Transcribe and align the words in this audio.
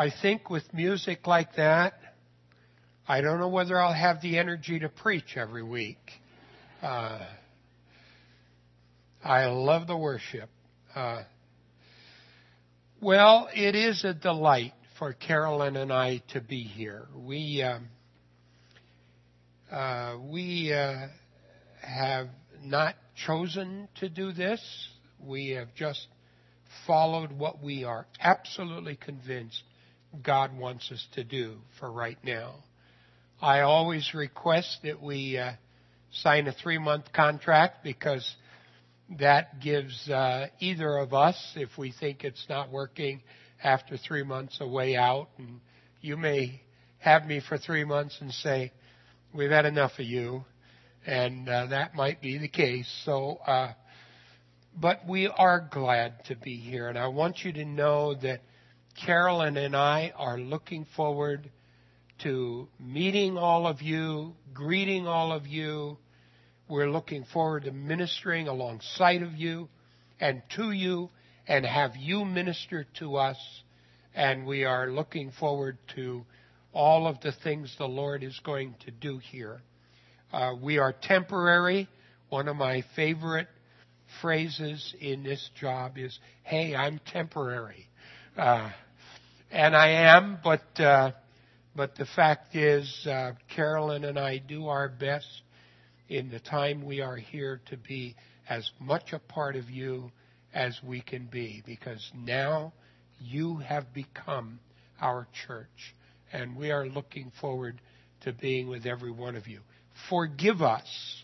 I 0.00 0.10
think 0.22 0.48
with 0.48 0.62
music 0.72 1.26
like 1.26 1.56
that, 1.56 1.94
I 3.08 3.20
don't 3.20 3.40
know 3.40 3.48
whether 3.48 3.76
I'll 3.76 3.92
have 3.92 4.22
the 4.22 4.38
energy 4.38 4.78
to 4.78 4.88
preach 4.88 5.36
every 5.36 5.64
week. 5.64 5.98
Uh, 6.80 7.18
I 9.24 9.46
love 9.46 9.88
the 9.88 9.96
worship. 9.96 10.50
Uh, 10.94 11.24
well, 13.02 13.48
it 13.52 13.74
is 13.74 14.04
a 14.04 14.14
delight 14.14 14.72
for 15.00 15.14
Carolyn 15.14 15.74
and 15.74 15.92
I 15.92 16.22
to 16.28 16.40
be 16.40 16.62
here. 16.62 17.08
We 17.16 17.64
um, 17.64 17.88
uh, 19.68 20.16
we 20.30 20.72
uh, 20.72 21.08
have 21.82 22.28
not 22.62 22.94
chosen 23.26 23.88
to 23.98 24.08
do 24.08 24.30
this. 24.30 24.60
We 25.18 25.48
have 25.56 25.74
just 25.74 26.06
followed 26.86 27.32
what 27.32 27.60
we 27.60 27.82
are 27.82 28.06
absolutely 28.20 28.94
convinced 28.94 29.64
God 30.22 30.56
wants 30.56 30.90
us 30.90 31.06
to 31.14 31.24
do 31.24 31.56
for 31.78 31.90
right 31.90 32.18
now. 32.24 32.64
I 33.40 33.60
always 33.60 34.14
request 34.14 34.78
that 34.82 35.02
we 35.02 35.38
uh, 35.38 35.52
sign 36.12 36.48
a 36.48 36.52
three 36.52 36.78
month 36.78 37.12
contract 37.12 37.84
because 37.84 38.28
that 39.18 39.60
gives 39.60 40.08
uh, 40.08 40.46
either 40.60 40.96
of 40.98 41.14
us, 41.14 41.36
if 41.56 41.70
we 41.78 41.92
think 41.92 42.24
it's 42.24 42.44
not 42.48 42.70
working 42.70 43.22
after 43.62 43.96
three 43.96 44.22
months, 44.22 44.58
a 44.60 44.66
way 44.66 44.96
out. 44.96 45.28
And 45.38 45.60
you 46.00 46.16
may 46.16 46.60
have 46.98 47.26
me 47.26 47.40
for 47.46 47.58
three 47.58 47.84
months 47.84 48.16
and 48.20 48.32
say, 48.32 48.72
We've 49.34 49.50
had 49.50 49.66
enough 49.66 49.92
of 49.98 50.06
you. 50.06 50.44
And 51.06 51.48
uh, 51.48 51.66
that 51.66 51.94
might 51.94 52.20
be 52.20 52.38
the 52.38 52.48
case. 52.48 52.88
So, 53.04 53.38
uh, 53.46 53.72
but 54.74 55.06
we 55.08 55.26
are 55.26 55.68
glad 55.70 56.24
to 56.26 56.36
be 56.36 56.56
here. 56.56 56.88
And 56.88 56.98
I 56.98 57.08
want 57.08 57.44
you 57.44 57.52
to 57.52 57.64
know 57.64 58.14
that 58.14 58.40
Carolyn 59.04 59.56
and 59.56 59.76
I 59.76 60.12
are 60.16 60.38
looking 60.38 60.86
forward 60.96 61.50
to 62.22 62.68
meeting 62.80 63.38
all 63.38 63.66
of 63.66 63.80
you, 63.80 64.34
greeting 64.52 65.06
all 65.06 65.32
of 65.32 65.46
you. 65.46 65.96
We're 66.68 66.90
looking 66.90 67.24
forward 67.32 67.64
to 67.64 67.70
ministering 67.70 68.48
alongside 68.48 69.22
of 69.22 69.34
you 69.34 69.68
and 70.20 70.42
to 70.56 70.72
you 70.72 71.10
and 71.46 71.64
have 71.64 71.96
you 71.96 72.24
minister 72.24 72.86
to 72.98 73.16
us. 73.16 73.38
And 74.14 74.46
we 74.46 74.64
are 74.64 74.90
looking 74.90 75.30
forward 75.30 75.78
to 75.94 76.24
all 76.72 77.06
of 77.06 77.20
the 77.20 77.32
things 77.32 77.74
the 77.78 77.86
Lord 77.86 78.22
is 78.22 78.38
going 78.44 78.74
to 78.84 78.90
do 78.90 79.18
here. 79.18 79.62
Uh, 80.32 80.54
we 80.60 80.78
are 80.78 80.92
temporary. 80.92 81.88
One 82.30 82.48
of 82.48 82.56
my 82.56 82.82
favorite 82.96 83.48
phrases 84.20 84.94
in 85.00 85.22
this 85.22 85.50
job 85.58 85.96
is, 85.96 86.18
hey, 86.42 86.74
I'm 86.74 87.00
temporary. 87.10 87.88
Uh, 88.36 88.70
and 89.50 89.74
I 89.74 89.88
am, 90.14 90.38
but, 90.42 90.80
uh, 90.80 91.12
but 91.74 91.96
the 91.96 92.06
fact 92.06 92.54
is, 92.54 93.06
uh, 93.06 93.32
Carolyn 93.54 94.04
and 94.04 94.18
I 94.18 94.38
do 94.38 94.68
our 94.68 94.88
best 94.88 95.42
in 96.08 96.30
the 96.30 96.40
time 96.40 96.84
we 96.84 97.00
are 97.00 97.16
here 97.16 97.60
to 97.70 97.76
be 97.76 98.16
as 98.48 98.70
much 98.80 99.12
a 99.12 99.18
part 99.18 99.56
of 99.56 99.70
you 99.70 100.10
as 100.54 100.78
we 100.82 101.00
can 101.00 101.26
be, 101.26 101.62
because 101.66 102.10
now 102.14 102.72
you 103.20 103.56
have 103.58 103.92
become 103.92 104.58
our 105.00 105.26
church, 105.46 105.94
and 106.32 106.56
we 106.56 106.70
are 106.70 106.86
looking 106.86 107.30
forward 107.40 107.80
to 108.22 108.32
being 108.32 108.68
with 108.68 108.86
every 108.86 109.10
one 109.10 109.36
of 109.36 109.46
you. 109.46 109.60
Forgive 110.08 110.62
us 110.62 111.22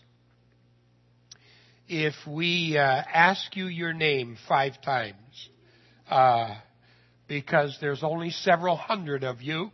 if 1.87 2.13
we 2.27 2.77
uh, 2.77 2.81
ask 2.81 3.55
you 3.55 3.67
your 3.67 3.93
name 3.93 4.37
five 4.47 4.81
times. 4.81 5.49
Uh, 6.09 6.55
because 7.27 7.77
there's 7.81 8.03
only 8.03 8.29
several 8.29 8.75
hundred 8.75 9.23
of 9.23 9.41
you, 9.41 9.71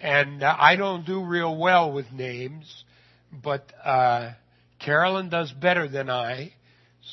and 0.00 0.42
uh, 0.42 0.56
I 0.58 0.76
don't 0.76 1.06
do 1.06 1.24
real 1.24 1.56
well 1.56 1.92
with 1.92 2.10
names, 2.12 2.84
but 3.32 3.72
uh, 3.84 4.32
Carolyn 4.78 5.28
does 5.28 5.52
better 5.52 5.88
than 5.88 6.10
I, 6.10 6.52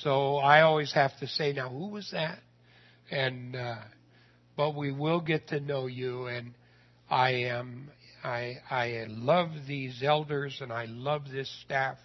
so 0.01 0.37
I 0.37 0.61
always 0.61 0.93
have 0.93 1.17
to 1.19 1.27
say, 1.27 1.53
now 1.53 1.69
who 1.69 1.89
was 1.89 2.09
that? 2.11 2.39
And 3.09 3.55
uh, 3.55 3.75
but 4.55 4.75
we 4.75 4.91
will 4.91 5.21
get 5.21 5.49
to 5.49 5.59
know 5.59 5.87
you, 5.87 6.25
and 6.25 6.53
I 7.09 7.31
am 7.45 7.89
I 8.23 8.55
I 8.69 9.05
love 9.07 9.49
these 9.67 10.01
elders, 10.03 10.57
and 10.61 10.73
I 10.73 10.85
love 10.85 11.29
this 11.31 11.49
staff 11.63 11.97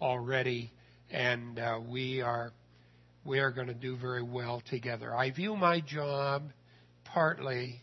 already, 0.00 0.70
and 1.10 1.58
uh, 1.58 1.80
we 1.88 2.20
are 2.20 2.52
we 3.24 3.40
are 3.40 3.50
going 3.50 3.68
to 3.68 3.74
do 3.74 3.96
very 3.96 4.22
well 4.22 4.62
together. 4.68 5.14
I 5.14 5.30
view 5.30 5.56
my 5.56 5.80
job 5.80 6.42
partly 7.14 7.80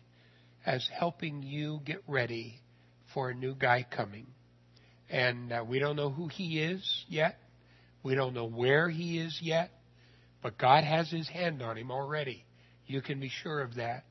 as 0.65 0.87
helping 0.99 1.41
you 1.41 1.79
get 1.85 2.03
ready 2.05 2.59
for 3.13 3.29
a 3.29 3.33
new 3.33 3.55
guy 3.55 3.85
coming. 3.89 4.27
And 5.09 5.53
uh, 5.53 5.63
we 5.67 5.79
don't 5.79 5.95
know 5.95 6.09
who 6.09 6.27
he 6.27 6.59
is 6.59 7.05
yet. 7.07 7.37
We 8.03 8.13
don't 8.13 8.33
know 8.33 8.45
where 8.45 8.89
he 8.89 9.19
is 9.19 9.39
yet. 9.41 9.71
But 10.43 10.57
God 10.57 10.83
has 10.83 11.09
his 11.09 11.29
hand 11.29 11.61
on 11.61 11.77
him 11.77 11.91
already. 11.91 12.45
You 12.85 13.01
can 13.01 13.19
be 13.19 13.29
sure 13.29 13.61
of 13.61 13.75
that. 13.75 14.03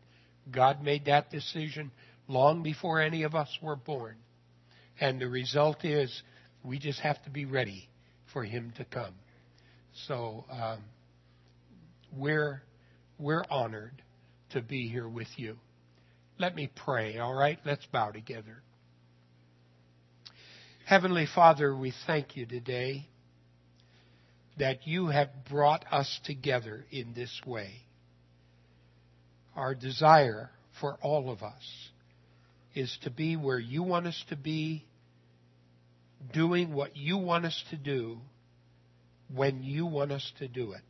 God 0.50 0.82
made 0.82 1.04
that 1.04 1.30
decision 1.30 1.90
long 2.26 2.62
before 2.62 3.00
any 3.00 3.24
of 3.24 3.34
us 3.34 3.48
were 3.60 3.76
born. 3.76 4.16
And 5.00 5.20
the 5.20 5.28
result 5.28 5.84
is 5.84 6.22
we 6.64 6.78
just 6.78 7.00
have 7.00 7.22
to 7.24 7.30
be 7.30 7.44
ready 7.44 7.90
for 8.32 8.42
him 8.42 8.72
to 8.78 8.84
come. 8.84 9.14
So 10.06 10.44
um, 10.50 10.78
we're 12.16 12.62
we're 13.18 13.44
honored 13.50 14.02
to 14.50 14.60
be 14.60 14.88
here 14.88 15.08
with 15.08 15.28
you. 15.36 15.56
Let 16.38 16.54
me 16.54 16.70
pray, 16.84 17.18
all 17.18 17.34
right? 17.34 17.58
Let's 17.64 17.86
bow 17.86 18.10
together. 18.10 18.62
Heavenly 20.86 21.26
Father, 21.32 21.76
we 21.76 21.92
thank 22.06 22.36
you 22.36 22.46
today 22.46 23.06
that 24.58 24.86
you 24.86 25.08
have 25.08 25.28
brought 25.48 25.84
us 25.90 26.20
together 26.24 26.84
in 26.90 27.14
this 27.14 27.40
way. 27.46 27.70
Our 29.54 29.74
desire 29.74 30.50
for 30.80 30.98
all 31.02 31.30
of 31.30 31.42
us 31.42 31.90
is 32.74 32.96
to 33.02 33.10
be 33.10 33.36
where 33.36 33.58
you 33.58 33.82
want 33.82 34.06
us 34.06 34.24
to 34.28 34.36
be, 34.36 34.84
doing 36.32 36.72
what 36.72 36.96
you 36.96 37.18
want 37.18 37.44
us 37.44 37.64
to 37.70 37.76
do 37.76 38.18
when 39.34 39.62
you 39.62 39.86
want 39.86 40.12
us 40.12 40.32
to 40.38 40.48
do 40.48 40.72
it. 40.72 40.82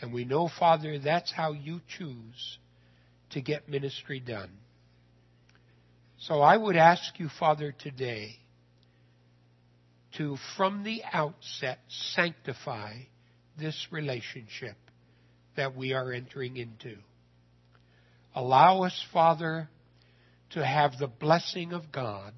And 0.00 0.12
we 0.12 0.24
know, 0.24 0.48
Father, 0.58 0.98
that's 0.98 1.32
how 1.32 1.52
you 1.52 1.80
choose 1.98 2.58
to 3.30 3.40
get 3.40 3.68
ministry 3.68 4.20
done. 4.20 4.50
So 6.18 6.40
I 6.40 6.56
would 6.56 6.76
ask 6.76 7.18
you, 7.18 7.28
Father, 7.38 7.72
today 7.72 8.36
to, 10.18 10.36
from 10.56 10.84
the 10.84 11.02
outset, 11.12 11.78
sanctify 12.14 12.94
this 13.58 13.86
relationship 13.90 14.76
that 15.56 15.76
we 15.76 15.92
are 15.92 16.12
entering 16.12 16.56
into. 16.56 16.96
Allow 18.34 18.82
us, 18.82 19.04
Father, 19.12 19.68
to 20.50 20.64
have 20.64 20.98
the 20.98 21.06
blessing 21.06 21.72
of 21.72 21.92
God 21.92 22.32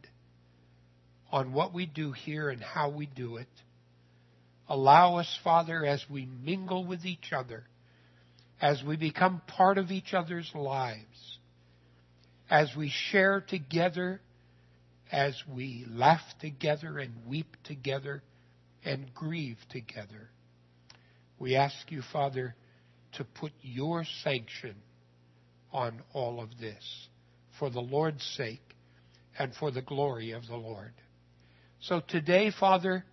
on 1.31 1.53
what 1.53 1.73
we 1.73 1.87
do 1.87 2.13
here 2.13 2.51
and 2.51 2.61
how 2.63 2.91
we 2.91 3.07
do 3.07 3.37
it 3.37 3.49
Allow 4.69 5.17
us, 5.17 5.39
Father, 5.43 5.85
as 5.85 6.05
we 6.09 6.27
mingle 6.27 6.85
with 6.85 7.05
each 7.05 7.33
other, 7.33 7.65
as 8.61 8.83
we 8.87 8.97
become 8.97 9.43
part 9.47 9.77
of 9.77 9.91
each 9.91 10.15
other's 10.15 10.51
lives, 10.55 11.39
as 12.49 12.71
we 12.77 12.93
share 13.11 13.41
together, 13.41 14.21
as 15.11 15.35
we 15.53 15.85
laugh 15.91 16.23
together 16.41 16.99
and 16.99 17.13
weep 17.27 17.57
together 17.65 18.23
and 18.85 19.13
grieve 19.15 19.59
together. 19.71 20.31
We 21.39 21.57
ask 21.57 21.91
you, 21.91 22.03
Father, 22.13 22.55
to 23.15 23.25
put 23.25 23.53
your 23.63 24.05
sanction 24.23 24.77
on 25.73 26.03
all 26.13 26.41
of 26.41 26.51
this 26.61 27.09
for 27.59 27.69
the 27.69 27.81
Lord's 27.81 28.25
sake 28.37 28.63
and 29.39 29.53
for 29.55 29.71
the 29.71 29.83
glory 29.83 30.33
of 30.33 30.47
the 30.47 30.57
Lord. 30.57 30.93
So 31.81 32.01
today, 32.07 32.53
Father, 32.59 33.05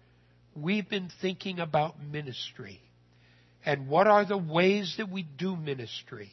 we've 0.62 0.90
been 0.90 1.10
thinking 1.22 1.60
about 1.60 2.02
ministry 2.02 2.82
and 3.66 3.88
what 3.88 4.08
are 4.08 4.26
the 4.26 4.38
ways 4.38 4.96
that 4.98 5.10
we 5.10 5.24
do 5.24 5.56
ministry 5.56 6.32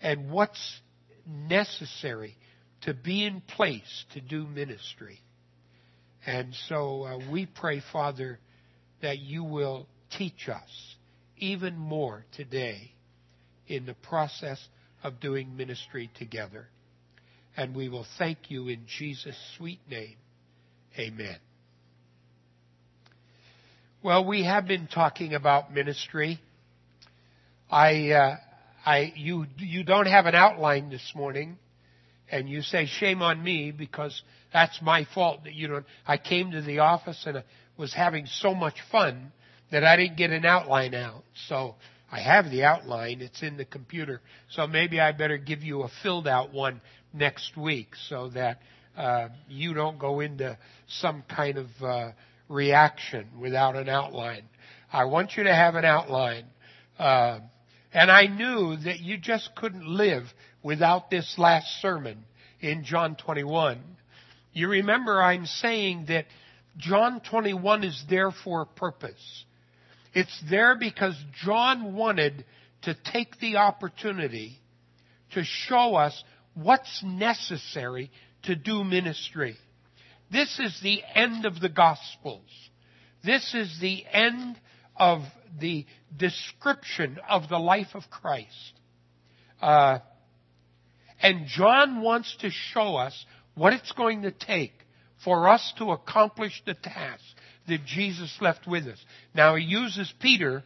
and 0.00 0.30
what's 0.30 0.80
necessary 1.26 2.36
to 2.82 2.94
be 2.94 3.24
in 3.24 3.40
place 3.40 4.04
to 4.14 4.20
do 4.20 4.46
ministry. 4.46 5.20
And 6.24 6.54
so 6.68 7.04
uh, 7.04 7.18
we 7.30 7.46
pray, 7.46 7.82
Father, 7.92 8.38
that 9.02 9.18
you 9.18 9.44
will 9.44 9.86
teach 10.16 10.48
us 10.48 10.96
even 11.36 11.76
more 11.76 12.24
today 12.36 12.92
in 13.66 13.86
the 13.86 13.94
process 13.94 14.64
of 15.02 15.20
doing 15.20 15.56
ministry 15.56 16.10
together. 16.18 16.68
And 17.56 17.74
we 17.74 17.88
will 17.88 18.06
thank 18.18 18.50
you 18.50 18.68
in 18.68 18.86
Jesus' 18.98 19.36
sweet 19.56 19.80
name. 19.88 20.16
Amen. 20.98 21.36
Well, 24.06 24.24
we 24.24 24.44
have 24.44 24.68
been 24.68 24.86
talking 24.86 25.34
about 25.34 25.74
ministry. 25.74 26.38
I, 27.68 28.10
uh, 28.12 28.36
I, 28.84 29.12
you, 29.16 29.46
you 29.58 29.82
don't 29.82 30.06
have 30.06 30.26
an 30.26 30.36
outline 30.36 30.90
this 30.90 31.12
morning, 31.16 31.58
And 32.30 32.48
you 32.48 32.62
say, 32.62 32.86
shame 32.86 33.20
on 33.20 33.42
me 33.42 33.72
because 33.72 34.22
that's 34.52 34.80
my 34.80 35.08
fault 35.12 35.42
that 35.42 35.54
you 35.54 35.66
don't. 35.66 35.86
I 36.06 36.18
came 36.18 36.52
to 36.52 36.62
the 36.62 36.78
office 36.78 37.20
and 37.26 37.38
I 37.38 37.44
was 37.76 37.92
having 37.92 38.26
so 38.26 38.54
much 38.54 38.76
fun 38.92 39.32
that 39.72 39.82
I 39.82 39.96
didn't 39.96 40.16
get 40.16 40.30
an 40.30 40.44
outline 40.44 40.94
out. 40.94 41.24
So 41.48 41.74
I 42.08 42.20
have 42.20 42.48
the 42.48 42.62
outline. 42.62 43.20
It's 43.20 43.42
in 43.42 43.56
the 43.56 43.64
computer. 43.64 44.20
So 44.50 44.68
maybe 44.68 45.00
I 45.00 45.10
better 45.10 45.36
give 45.36 45.64
you 45.64 45.82
a 45.82 45.88
filled 46.04 46.28
out 46.28 46.52
one 46.52 46.80
next 47.12 47.56
week 47.56 47.88
so 48.08 48.28
that 48.28 48.60
uh, 48.96 49.30
you 49.48 49.74
don't 49.74 49.98
go 49.98 50.20
into 50.20 50.56
some 50.86 51.24
kind 51.28 51.58
of 51.58 51.66
uh, 51.82 52.12
reaction 52.48 53.28
without 53.38 53.76
an 53.76 53.88
outline. 53.88 54.42
I 54.92 55.04
want 55.04 55.36
you 55.36 55.44
to 55.44 55.54
have 55.54 55.74
an 55.74 55.84
outline. 55.84 56.44
Uh, 56.98 57.40
and 57.92 58.10
I 58.10 58.26
knew 58.26 58.76
that 58.84 59.00
you 59.00 59.18
just 59.18 59.54
couldn't 59.56 59.86
live 59.86 60.24
without 60.62 61.10
this 61.10 61.34
last 61.38 61.66
sermon 61.80 62.24
in 62.60 62.84
John 62.84 63.16
21. 63.16 63.80
You 64.52 64.68
remember 64.68 65.22
I'm 65.22 65.46
saying 65.46 66.06
that 66.08 66.26
John 66.76 67.20
21 67.20 67.84
is 67.84 68.04
there 68.08 68.30
for 68.30 68.62
a 68.62 68.66
purpose. 68.66 69.44
It's 70.14 70.42
there 70.50 70.76
because 70.78 71.14
John 71.44 71.94
wanted 71.94 72.44
to 72.82 72.96
take 73.12 73.38
the 73.38 73.56
opportunity 73.56 74.58
to 75.34 75.44
show 75.44 75.94
us 75.94 76.22
what's 76.54 77.02
necessary 77.04 78.10
to 78.44 78.54
do 78.54 78.82
ministry. 78.84 79.56
This 80.30 80.58
is 80.58 80.78
the 80.82 81.02
end 81.14 81.44
of 81.44 81.60
the 81.60 81.68
Gospels. 81.68 82.48
This 83.24 83.54
is 83.54 83.78
the 83.80 84.04
end 84.12 84.58
of 84.96 85.22
the 85.60 85.86
description 86.16 87.18
of 87.28 87.48
the 87.48 87.58
life 87.58 87.94
of 87.94 88.04
Christ. 88.10 88.72
Uh, 89.60 89.98
and 91.20 91.46
John 91.46 92.02
wants 92.02 92.36
to 92.40 92.50
show 92.50 92.96
us 92.96 93.24
what 93.54 93.72
it's 93.72 93.92
going 93.92 94.22
to 94.22 94.30
take 94.30 94.72
for 95.24 95.48
us 95.48 95.72
to 95.78 95.90
accomplish 95.90 96.62
the 96.66 96.74
task 96.74 97.24
that 97.68 97.84
Jesus 97.84 98.36
left 98.40 98.66
with 98.66 98.86
us. 98.86 98.98
Now 99.34 99.56
he 99.56 99.64
uses 99.64 100.12
Peter. 100.20 100.62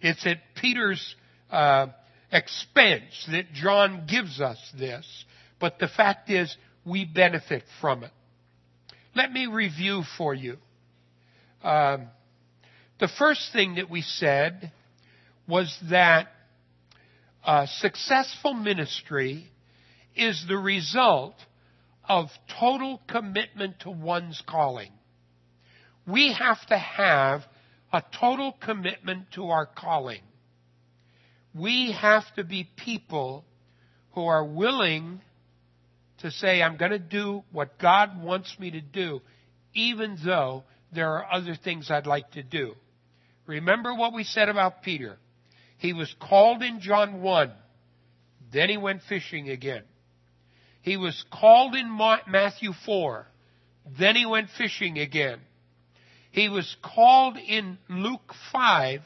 It's 0.00 0.26
at 0.26 0.38
Peter's 0.60 1.14
uh, 1.50 1.88
expense 2.32 3.28
that 3.30 3.52
John 3.52 4.06
gives 4.08 4.40
us 4.40 4.58
this, 4.76 5.06
but 5.60 5.78
the 5.78 5.88
fact 5.88 6.30
is 6.30 6.56
we 6.84 7.04
benefit 7.04 7.64
from 7.80 8.02
it. 8.04 8.10
Let 9.14 9.30
me 9.30 9.46
review 9.46 10.04
for 10.16 10.34
you. 10.34 10.56
Um, 11.62 12.08
the 12.98 13.08
first 13.18 13.52
thing 13.52 13.74
that 13.74 13.90
we 13.90 14.00
said 14.00 14.72
was 15.46 15.76
that 15.90 16.28
a 17.44 17.66
successful 17.78 18.54
ministry 18.54 19.50
is 20.16 20.44
the 20.48 20.56
result 20.56 21.34
of 22.08 22.28
total 22.58 23.00
commitment 23.08 23.80
to 23.80 23.90
one's 23.90 24.42
calling. 24.48 24.90
We 26.06 26.32
have 26.32 26.64
to 26.66 26.78
have 26.78 27.42
a 27.92 28.02
total 28.18 28.52
commitment 28.52 29.32
to 29.34 29.48
our 29.48 29.66
calling. 29.66 30.22
We 31.54 31.92
have 32.00 32.24
to 32.36 32.44
be 32.44 32.68
people 32.76 33.44
who 34.12 34.24
are 34.24 34.44
willing 34.44 35.20
to 36.22 36.30
say, 36.30 36.62
I'm 36.62 36.76
going 36.76 36.90
to 36.92 36.98
do 36.98 37.42
what 37.52 37.78
God 37.78 38.22
wants 38.22 38.56
me 38.58 38.70
to 38.72 38.80
do, 38.80 39.20
even 39.74 40.16
though 40.24 40.64
there 40.92 41.10
are 41.10 41.32
other 41.32 41.54
things 41.54 41.90
I'd 41.90 42.06
like 42.06 42.30
to 42.32 42.42
do. 42.42 42.74
Remember 43.46 43.94
what 43.94 44.14
we 44.14 44.24
said 44.24 44.48
about 44.48 44.82
Peter. 44.82 45.18
He 45.78 45.92
was 45.92 46.14
called 46.20 46.62
in 46.62 46.80
John 46.80 47.22
1. 47.22 47.52
Then 48.52 48.68
he 48.68 48.76
went 48.76 49.02
fishing 49.08 49.48
again. 49.48 49.82
He 50.82 50.96
was 50.96 51.24
called 51.32 51.74
in 51.74 51.98
Matthew 52.28 52.72
4. 52.84 53.26
Then 53.98 54.16
he 54.16 54.26
went 54.26 54.48
fishing 54.56 54.98
again. 54.98 55.38
He 56.30 56.48
was 56.48 56.76
called 56.82 57.36
in 57.36 57.78
Luke 57.88 58.32
5. 58.52 59.00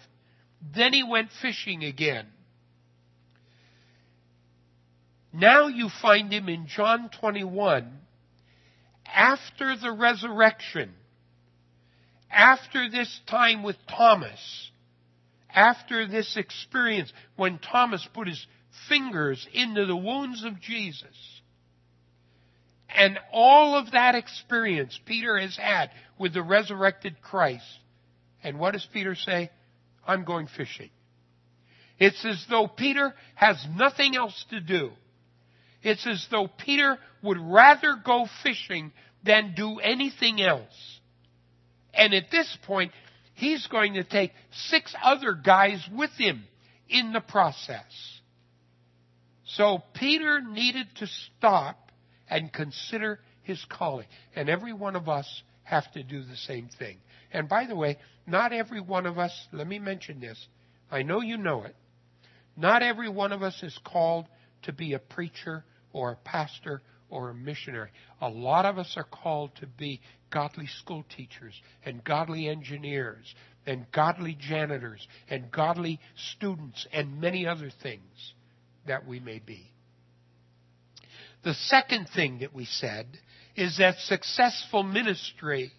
Then 0.75 0.93
he 0.93 1.03
went 1.03 1.31
fishing 1.43 1.85
again. 1.85 2.27
Now 5.39 5.67
you 5.67 5.91
find 6.01 6.33
him 6.33 6.49
in 6.49 6.67
John 6.67 7.11
21 7.21 7.93
after 9.05 9.77
the 9.77 9.93
resurrection, 9.93 10.95
after 12.31 12.89
this 12.89 13.21
time 13.29 13.63
with 13.63 13.77
Thomas, 13.87 14.71
after 15.55 16.07
this 16.07 16.39
experience 16.39 17.13
when 17.37 17.59
Thomas 17.59 18.07
put 18.15 18.29
his 18.29 18.47
fingers 18.89 19.47
into 19.53 19.85
the 19.85 19.97
wounds 19.97 20.43
of 20.43 20.59
Jesus. 20.59 21.43
And 22.89 23.19
all 23.31 23.77
of 23.77 23.93
that 23.93 24.15
experience 24.15 24.99
Peter 25.05 25.39
has 25.39 25.55
had 25.55 25.91
with 26.19 26.33
the 26.33 26.43
resurrected 26.43 27.21
Christ. 27.21 27.79
And 28.43 28.59
what 28.59 28.73
does 28.73 28.89
Peter 28.91 29.15
say? 29.15 29.51
I'm 30.07 30.25
going 30.25 30.47
fishing. 30.47 30.89
It's 31.99 32.25
as 32.25 32.43
though 32.49 32.69
Peter 32.69 33.13
has 33.35 33.63
nothing 33.77 34.17
else 34.17 34.47
to 34.49 34.61
do. 34.61 34.93
It's 35.83 36.07
as 36.07 36.27
though 36.31 36.49
Peter 36.49 36.99
would 37.23 37.39
rather 37.39 37.97
go 38.05 38.27
fishing 38.43 38.93
than 39.25 39.55
do 39.57 39.79
anything 39.79 40.41
else. 40.41 41.01
And 41.93 42.15
at 42.15 42.31
this 42.31 42.57
point, 42.67 42.93
he's 43.35 43.67
going 43.67 43.95
to 43.95 44.05
take 44.05 44.33
six 44.69 44.95
other 45.03 45.33
guys 45.33 45.87
with 45.95 46.11
him 46.19 46.45
in 46.89 47.13
the 47.13 47.21
process. 47.21 47.85
So 49.45 49.83
Peter 49.95 50.41
needed 50.41 50.87
to 50.97 51.07
stop 51.07 51.93
and 52.29 52.53
consider 52.53 53.21
his 53.43 53.65
calling. 53.69 54.07
And 54.35 54.49
every 54.49 54.73
one 54.73 54.97
of 54.97 55.09
us 55.09 55.27
have 55.63 55.91
to 55.93 56.03
do 56.03 56.23
the 56.23 56.37
same 56.37 56.69
thing. 56.79 56.99
And 57.33 57.49
by 57.49 57.67
the 57.67 57.77
way, 57.77 57.99
not 58.27 58.53
every 58.53 58.81
one 58.81 59.07
of 59.07 59.19
us, 59.19 59.33
let 59.53 59.67
me 59.67 59.79
mention 59.79 60.21
this. 60.21 60.39
I 60.91 61.03
know 61.03 61.21
you 61.21 61.37
know 61.37 61.65
it. 61.65 61.77
Not 62.57 62.83
every 62.83 63.09
one 63.09 63.33
of 63.33 63.43
us 63.43 63.63
is 63.63 63.79
called 63.85 64.27
to 64.67 64.73
be 64.73 64.93
a 64.93 64.99
preacher 64.99 65.65
or 65.93 66.13
a 66.13 66.17
pastor 66.17 66.83
or 67.09 67.31
a 67.31 67.35
missionary. 67.35 67.91
A 68.21 68.29
lot 68.29 68.67
of 68.67 68.79
us 68.79 68.95
are 68.97 69.05
called 69.05 69.57
to 69.57 69.67
be 69.67 70.01
godly 70.31 70.67
school 70.67 71.05
teachers 71.17 71.55
and 71.85 72.05
godly 72.05 72.49
engineers 72.49 73.35
and 73.67 73.87
godly 73.93 74.37
janitors 74.39 75.07
and 75.29 75.51
godly 75.51 75.99
students 76.33 76.87
and 76.93 77.21
many 77.21 77.47
other 77.47 77.71
things 77.83 78.35
that 78.87 79.07
we 79.07 79.21
may 79.21 79.39
be. 79.39 79.71
The 81.45 81.55
second 81.55 82.09
thing 82.15 82.39
that 82.41 82.53
we 82.53 82.65
said 82.65 83.07
is 83.55 83.79
that 83.79 83.99
successful 83.99 84.83
ministry 84.83 85.71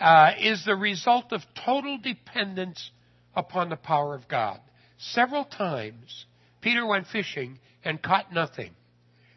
uh, 0.00 0.32
is 0.40 0.64
the 0.64 0.76
result 0.76 1.32
of 1.32 1.42
total 1.64 1.98
dependence 1.98 2.90
upon 3.34 3.68
the 3.68 3.76
power 3.76 4.14
of 4.14 4.28
God. 4.28 4.60
Several 4.98 5.44
times, 5.44 6.26
Peter 6.60 6.86
went 6.86 7.06
fishing 7.06 7.58
and 7.84 8.02
caught 8.02 8.32
nothing. 8.32 8.70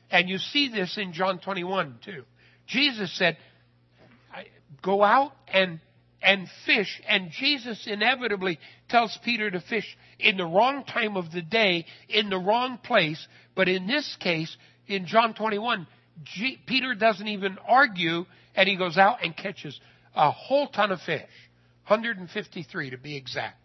And 0.10 0.30
you 0.30 0.38
see 0.38 0.70
this 0.70 0.98
in 0.98 1.14
John 1.14 1.40
21 1.40 2.00
too. 2.04 2.24
Jesus 2.68 3.16
said, 3.18 3.38
go 4.82 5.04
out 5.04 5.34
and 5.48 5.80
and 6.24 6.48
fish. 6.66 7.02
And 7.08 7.32
Jesus 7.32 7.88
inevitably 7.88 8.60
tells 8.90 9.18
Peter 9.24 9.50
to 9.50 9.60
fish 9.60 9.98
in 10.20 10.38
the 10.38 10.46
wrong 10.46 10.84
time 10.84 11.18
of 11.18 11.32
the 11.32 11.42
day, 11.42 11.86
in 12.10 12.30
the 12.30 12.38
wrong 12.38 12.78
place. 12.78 13.28
But 13.56 13.68
in 13.68 13.88
this 13.88 14.18
case, 14.20 14.56
in 14.88 15.08
John 15.08 15.34
21, 15.34 15.88
G- 16.24 16.60
Peter 16.68 16.94
doesn't 16.94 17.28
even 17.28 17.58
argue, 17.68 18.26
and 18.56 18.70
he 18.70 18.76
goes 18.76 18.98
out 18.98 19.24
and 19.24 19.36
catches 19.36 19.80
a 20.16 20.30
whole 20.30 20.68
ton 20.68 20.92
of 20.92 21.02
fish, 21.02 21.30
153 21.88 22.92
to 22.92 22.98
be 22.98 23.16
exact. 23.16 23.58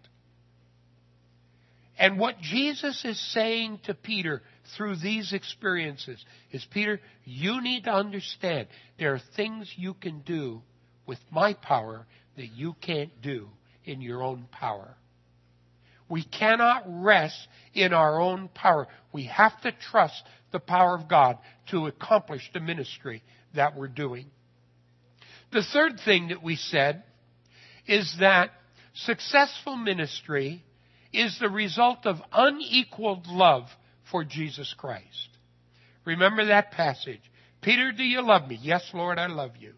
And 1.99 2.19
what 2.19 2.41
Jesus 2.41 3.05
is 3.05 3.19
saying 3.33 3.81
to 3.85 3.95
Peter 3.95 4.43
through 4.77 4.97
these 4.97 5.33
experiences 5.33 6.23
is 6.51 6.67
Peter, 6.71 7.01
you 7.25 7.63
need 7.63 7.85
to 7.85 7.93
understand 7.93 8.69
there 8.99 9.15
are 9.15 9.23
things 9.35 9.73
you 9.77 9.95
can 9.95 10.21
do 10.21 10.63
with 11.07 11.19
my 11.31 11.55
power 11.55 12.07
that 12.37 12.53
you 12.53 12.75
can't 12.83 13.23
do 13.23 13.49
in 13.85 14.03
your 14.03 14.23
own 14.23 14.47
power. 14.51 14.95
We 16.09 16.23
cannot 16.23 16.85
rest 16.87 17.49
in 17.73 17.93
our 17.93 18.21
own 18.21 18.49
power. 18.49 18.89
We 19.13 19.25
have 19.25 19.59
to 19.63 19.73
trust 19.73 20.23
the 20.53 20.61
power 20.61 20.95
of 20.95 21.09
God 21.09 21.39
to 21.71 21.87
accomplish 21.87 22.49
the 22.53 22.61
ministry 22.61 23.23
that 23.55 23.77
we're 23.77 23.89
doing. 23.89 24.27
The 25.53 25.65
third 25.73 26.01
thing 26.05 26.29
that 26.29 26.43
we 26.43 26.57
said 26.57 27.03
is 27.87 28.17
that 28.21 28.51
successful 28.95 29.77
ministry 29.77 30.63
is 31.17 31.39
the 31.39 31.49
result 31.49 32.07
of 32.07 32.17
unequaled 32.33 33.27
love 33.27 33.65
for 34.11 34.25
Jesus 34.25 34.75
Christ. 34.77 35.29
Remember 36.05 36.47
that 36.47 36.71
passage. 36.71 37.21
Peter, 37.63 37.93
do 37.93 38.05
you 38.05 38.25
love 38.25 38.49
me? 38.49 38.59
Yes, 38.63 38.89
Lord, 38.95 39.19
I 39.19 39.27
love 39.27 39.53
you. 39.59 39.73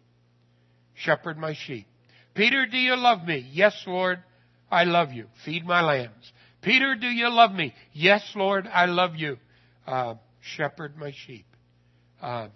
Shepherd 0.95 1.39
my 1.39 1.55
sheep. 1.55 1.87
Peter, 2.35 2.67
do 2.67 2.77
you 2.77 2.97
love 2.97 3.25
me? 3.25 3.49
Yes, 3.53 3.75
Lord, 3.87 4.23
I 4.71 4.85
love 4.85 5.13
you. 5.13 5.27
Feed 5.45 5.65
my 5.65 5.81
lambs. 5.81 6.33
Peter, 6.61 6.97
do 6.97 7.07
you 7.07 7.31
love 7.31 7.53
me? 7.53 7.75
Yes, 7.93 8.23
Lord, 8.35 8.67
I 8.67 8.87
love 8.87 9.15
you. 9.17 9.39
Uh, 9.87 10.15
shepherd 10.41 10.97
my 10.97 11.13
sheep. 11.27 11.47
Uh, 12.21 12.49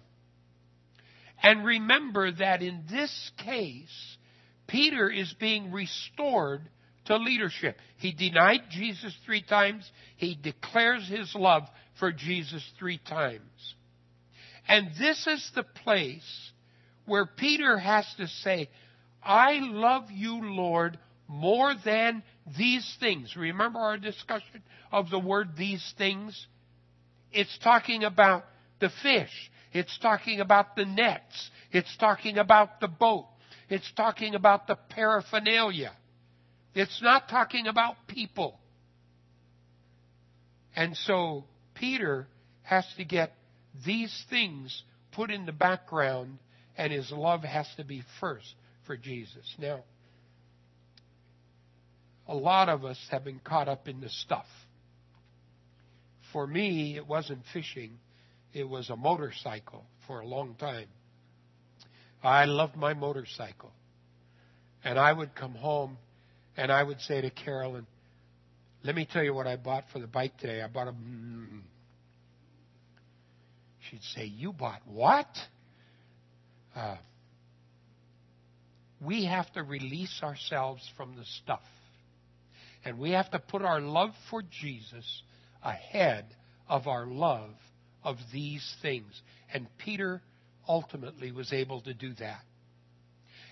and 1.41 1.65
remember 1.65 2.31
that 2.31 2.61
in 2.61 2.83
this 2.89 3.31
case, 3.43 4.17
Peter 4.67 5.09
is 5.09 5.33
being 5.39 5.71
restored 5.71 6.69
to 7.05 7.17
leadership. 7.17 7.77
He 7.97 8.13
denied 8.13 8.61
Jesus 8.69 9.15
three 9.25 9.43
times. 9.43 9.89
He 10.17 10.37
declares 10.41 11.07
his 11.07 11.33
love 11.35 11.63
for 11.99 12.11
Jesus 12.11 12.63
three 12.79 12.99
times. 12.99 13.41
And 14.67 14.89
this 14.99 15.27
is 15.27 15.51
the 15.55 15.63
place 15.63 16.51
where 17.05 17.25
Peter 17.25 17.77
has 17.77 18.05
to 18.17 18.27
say, 18.27 18.69
I 19.21 19.59
love 19.61 20.05
you, 20.11 20.41
Lord, 20.41 20.97
more 21.27 21.73
than 21.83 22.23
these 22.57 22.95
things. 22.99 23.35
Remember 23.35 23.79
our 23.79 23.97
discussion 23.97 24.63
of 24.91 25.09
the 25.09 25.19
word 25.19 25.49
these 25.57 25.93
things? 25.97 26.47
It's 27.31 27.57
talking 27.63 28.03
about 28.03 28.45
the 28.79 28.89
fish. 29.01 29.51
It's 29.71 29.97
talking 29.99 30.39
about 30.39 30.75
the 30.75 30.85
nets. 30.85 31.49
It's 31.71 31.95
talking 31.97 32.37
about 32.37 32.79
the 32.79 32.87
boat. 32.87 33.27
It's 33.69 33.91
talking 33.95 34.35
about 34.35 34.67
the 34.67 34.77
paraphernalia. 34.89 35.93
It's 36.75 37.01
not 37.01 37.29
talking 37.29 37.67
about 37.67 37.95
people. 38.07 38.59
And 40.75 40.97
so 40.97 41.43
Peter 41.75 42.27
has 42.63 42.85
to 42.97 43.05
get 43.05 43.33
these 43.85 44.25
things 44.29 44.83
put 45.11 45.29
in 45.29 45.45
the 45.45 45.51
background, 45.51 46.39
and 46.77 46.91
his 46.91 47.11
love 47.11 47.43
has 47.43 47.67
to 47.77 47.83
be 47.83 48.03
first 48.19 48.55
for 48.87 48.97
Jesus. 48.97 49.55
Now, 49.59 49.83
a 52.27 52.35
lot 52.35 52.69
of 52.69 52.85
us 52.85 52.97
have 53.11 53.23
been 53.23 53.39
caught 53.39 53.67
up 53.67 53.87
in 53.87 54.01
the 54.01 54.09
stuff. 54.09 54.47
For 56.31 56.47
me, 56.47 56.95
it 56.95 57.05
wasn't 57.05 57.43
fishing, 57.53 57.99
it 58.53 58.67
was 58.67 58.89
a 58.89 58.95
motorcycle 58.95 59.83
for 60.07 60.21
a 60.21 60.25
long 60.25 60.55
time. 60.55 60.87
I 62.23 62.45
loved 62.45 62.75
my 62.75 62.93
motorcycle. 62.93 63.71
And 64.83 64.97
I 64.97 65.13
would 65.13 65.35
come 65.35 65.53
home 65.53 65.97
and 66.57 66.71
I 66.71 66.83
would 66.83 66.99
say 67.01 67.21
to 67.21 67.29
Carolyn, 67.29 67.87
let 68.83 68.95
me 68.95 69.07
tell 69.11 69.23
you 69.23 69.33
what 69.33 69.47
I 69.47 69.55
bought 69.55 69.85
for 69.93 69.99
the 69.99 70.07
bike 70.07 70.37
today. 70.37 70.61
I 70.61 70.67
bought 70.67 70.89
a. 70.89 70.93
She'd 73.89 74.03
say, 74.15 74.25
You 74.25 74.51
bought 74.51 74.81
what? 74.85 75.27
Uh, 76.75 76.97
we 78.99 79.25
have 79.25 79.51
to 79.53 79.63
release 79.63 80.21
ourselves 80.21 80.81
from 80.97 81.15
the 81.15 81.25
stuff. 81.43 81.61
And 82.85 82.99
we 82.99 83.11
have 83.11 83.31
to 83.31 83.39
put 83.39 83.61
our 83.61 83.79
love 83.79 84.09
for 84.29 84.41
Jesus 84.41 85.23
ahead 85.63 86.25
of 86.67 86.87
our 86.87 87.05
love 87.05 87.51
of 88.03 88.17
these 88.33 88.75
things. 88.81 89.21
And 89.53 89.67
Peter 89.77 90.21
ultimately 90.67 91.31
was 91.31 91.53
able 91.53 91.81
to 91.81 91.93
do 91.93 92.13
that. 92.15 92.41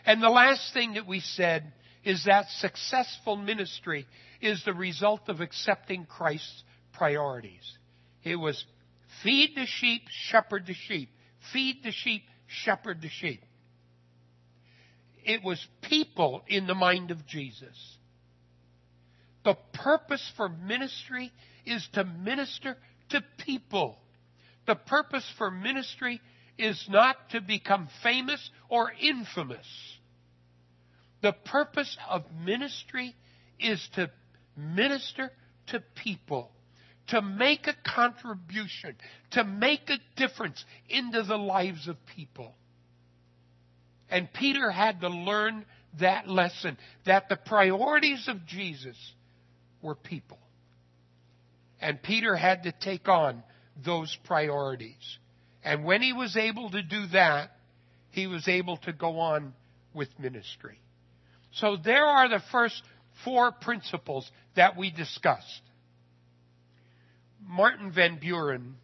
And 0.05 0.21
the 0.21 0.29
last 0.29 0.73
thing 0.73 0.95
that 0.95 1.07
we 1.07 1.19
said 1.19 1.71
is 2.03 2.25
that 2.25 2.49
successful 2.49 3.35
ministry 3.35 4.07
is 4.41 4.63
the 4.65 4.73
result 4.73 5.21
of 5.27 5.39
accepting 5.39 6.05
Christ's 6.05 6.63
priorities. 6.93 7.77
It 8.23 8.35
was 8.35 8.63
feed 9.23 9.51
the 9.55 9.65
sheep, 9.65 10.03
shepherd 10.29 10.65
the 10.65 10.73
sheep. 10.73 11.09
Feed 11.53 11.83
the 11.83 11.91
sheep, 11.91 12.23
shepherd 12.47 13.01
the 13.01 13.09
sheep. 13.09 13.43
It 15.23 15.43
was 15.43 15.65
people 15.81 16.43
in 16.47 16.67
the 16.67 16.75
mind 16.75 17.11
of 17.11 17.25
Jesus. 17.27 17.97
The 19.43 19.55
purpose 19.73 20.31
for 20.37 20.49
ministry 20.49 21.31
is 21.65 21.87
to 21.93 22.03
minister 22.03 22.77
to 23.09 23.23
people. 23.43 23.97
The 24.67 24.75
purpose 24.75 25.27
for 25.37 25.51
ministry 25.51 26.21
is 26.57 26.87
not 26.89 27.15
to 27.31 27.41
become 27.41 27.89
famous 28.03 28.49
or 28.69 28.91
infamous. 28.99 29.65
The 31.21 31.33
purpose 31.33 31.97
of 32.09 32.23
ministry 32.43 33.15
is 33.59 33.87
to 33.95 34.09
minister 34.57 35.31
to 35.67 35.83
people, 36.03 36.51
to 37.07 37.21
make 37.21 37.67
a 37.67 37.75
contribution, 37.85 38.95
to 39.31 39.43
make 39.43 39.89
a 39.89 39.99
difference 40.17 40.63
into 40.89 41.23
the 41.23 41.37
lives 41.37 41.87
of 41.87 41.97
people. 42.15 42.55
And 44.09 44.31
Peter 44.33 44.71
had 44.71 45.01
to 45.01 45.09
learn 45.09 45.65
that 45.99 46.27
lesson 46.27 46.77
that 47.05 47.29
the 47.29 47.37
priorities 47.37 48.27
of 48.27 48.45
Jesus 48.45 48.97
were 49.81 49.95
people. 49.95 50.39
And 51.79 52.01
Peter 52.01 52.35
had 52.35 52.63
to 52.63 52.71
take 52.71 53.07
on 53.07 53.43
those 53.83 54.15
priorities. 54.25 55.17
And 55.63 55.83
when 55.85 56.01
he 56.01 56.13
was 56.13 56.35
able 56.35 56.69
to 56.71 56.81
do 56.81 57.07
that, 57.07 57.51
he 58.11 58.27
was 58.27 58.47
able 58.47 58.77
to 58.77 58.93
go 58.93 59.19
on 59.19 59.53
with 59.93 60.09
ministry. 60.19 60.79
So 61.53 61.77
there 61.77 62.05
are 62.05 62.29
the 62.29 62.41
first 62.51 62.81
four 63.25 63.51
principles 63.51 64.29
that 64.55 64.77
we 64.77 64.91
discussed. 64.91 65.61
Martin 67.45 67.91
Van 67.91 68.17
Buren 68.19 68.75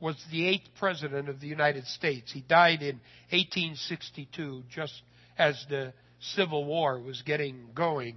was 0.00 0.16
the 0.30 0.48
eighth 0.48 0.68
president 0.78 1.28
of 1.28 1.40
the 1.40 1.46
United 1.46 1.86
States. 1.86 2.32
He 2.32 2.40
died 2.40 2.82
in 2.82 3.00
1862, 3.30 4.64
just 4.70 5.02
as 5.36 5.64
the 5.68 5.92
Civil 6.20 6.64
War 6.64 7.00
was 7.00 7.22
getting 7.22 7.68
going. 7.74 8.16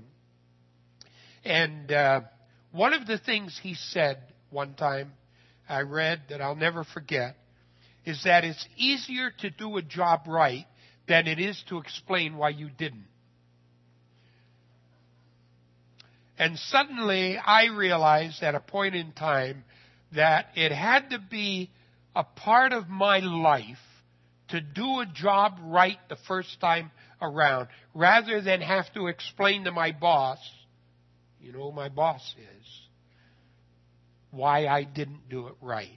And 1.44 1.92
uh, 1.92 2.22
one 2.72 2.94
of 2.94 3.06
the 3.06 3.18
things 3.18 3.60
he 3.62 3.74
said 3.74 4.20
one 4.50 4.76
time, 4.76 5.14
I 5.68 5.82
read 5.82 6.22
that 6.30 6.42
I'll 6.42 6.56
never 6.56 6.84
forget, 6.84 7.36
is 8.06 8.24
that 8.24 8.44
it's 8.44 8.66
easier 8.78 9.32
to 9.40 9.50
do 9.50 9.78
a 9.78 9.82
job 9.82 10.22
right 10.28 10.66
than 11.08 11.28
it 11.28 11.40
is 11.40 11.62
to 11.70 11.80
explain 11.80 12.38
why 12.38 12.50
you 12.50 12.70
didn't. 12.70 13.06
And 16.38 16.58
suddenly 16.58 17.38
I 17.38 17.66
realized 17.68 18.42
at 18.42 18.56
a 18.56 18.60
point 18.60 18.96
in 18.96 19.12
time 19.12 19.64
that 20.16 20.48
it 20.56 20.72
had 20.72 21.12
to 21.12 21.20
be 21.20 21.70
a 22.16 22.24
part 22.24 22.74
of 22.74 22.90
my 22.90 23.20
life 23.20 23.78
to 24.50 24.62
do 24.62 25.00
a 25.00 25.06
job 25.06 25.58
right 25.64 25.98
the 26.10 26.18
first 26.28 26.60
time 26.60 26.92
around 27.22 27.68
rather 27.94 28.42
than 28.42 28.62
have 28.62 28.92
to 28.94 29.08
explain 29.08 29.64
to 29.64 29.72
my 29.72 29.92
boss, 29.92 30.40
you 31.40 31.52
know 31.52 31.72
my 31.72 31.90
boss 31.90 32.36
is, 32.38 32.68
why 34.32 34.68
I 34.68 34.84
didn't 34.84 35.30
do 35.30 35.48
it 35.48 35.56
right. 35.62 35.90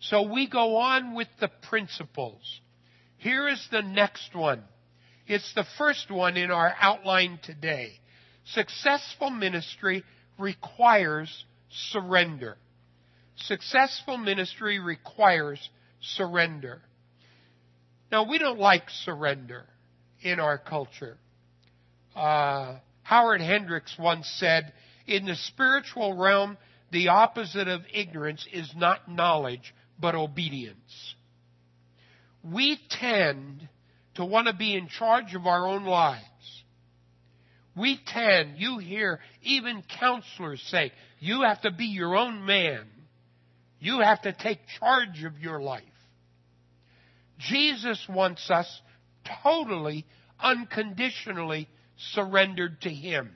So 0.00 0.22
we 0.22 0.48
go 0.48 0.76
on 0.76 1.14
with 1.14 1.28
the 1.40 1.50
principles. 1.68 2.60
Here 3.18 3.48
is 3.48 3.66
the 3.70 3.82
next 3.82 4.34
one. 4.34 4.62
It's 5.26 5.52
the 5.54 5.66
first 5.78 6.10
one 6.10 6.36
in 6.36 6.50
our 6.50 6.74
outline 6.80 7.40
today. 7.42 7.98
Successful 8.52 9.30
ministry 9.30 10.04
requires 10.38 11.44
surrender. 11.90 12.56
Successful 13.36 14.16
ministry 14.16 14.78
requires 14.78 15.68
surrender. 16.00 16.80
Now, 18.10 18.28
we 18.28 18.38
don't 18.38 18.58
like 18.58 18.88
surrender 18.88 19.66
in 20.20 20.38
our 20.40 20.58
culture. 20.58 21.18
Uh, 22.14 22.78
Howard 23.02 23.40
Hendricks 23.40 23.94
once 23.98 24.28
said, 24.38 24.72
In 25.06 25.26
the 25.26 25.34
spiritual 25.34 26.14
realm, 26.14 26.56
the 26.92 27.08
opposite 27.08 27.68
of 27.68 27.82
ignorance 27.92 28.46
is 28.52 28.72
not 28.76 29.08
knowledge, 29.10 29.74
but 29.98 30.14
obedience. 30.14 31.14
We 32.42 32.78
tend 32.90 33.68
to 34.14 34.24
want 34.24 34.46
to 34.46 34.54
be 34.54 34.74
in 34.74 34.88
charge 34.88 35.34
of 35.34 35.46
our 35.46 35.66
own 35.66 35.84
lives. 35.84 36.24
We 37.76 38.00
tend, 38.06 38.54
you 38.56 38.78
hear 38.78 39.20
even 39.42 39.82
counselors 40.00 40.62
say, 40.70 40.92
you 41.20 41.42
have 41.42 41.60
to 41.62 41.70
be 41.70 41.84
your 41.86 42.16
own 42.16 42.46
man. 42.46 42.86
You 43.78 44.00
have 44.00 44.22
to 44.22 44.32
take 44.32 44.60
charge 44.80 45.22
of 45.24 45.38
your 45.38 45.60
life. 45.60 45.82
Jesus 47.38 48.02
wants 48.08 48.50
us 48.50 48.80
totally, 49.42 50.06
unconditionally 50.40 51.68
surrendered 52.12 52.80
to 52.82 52.90
Him. 52.90 53.30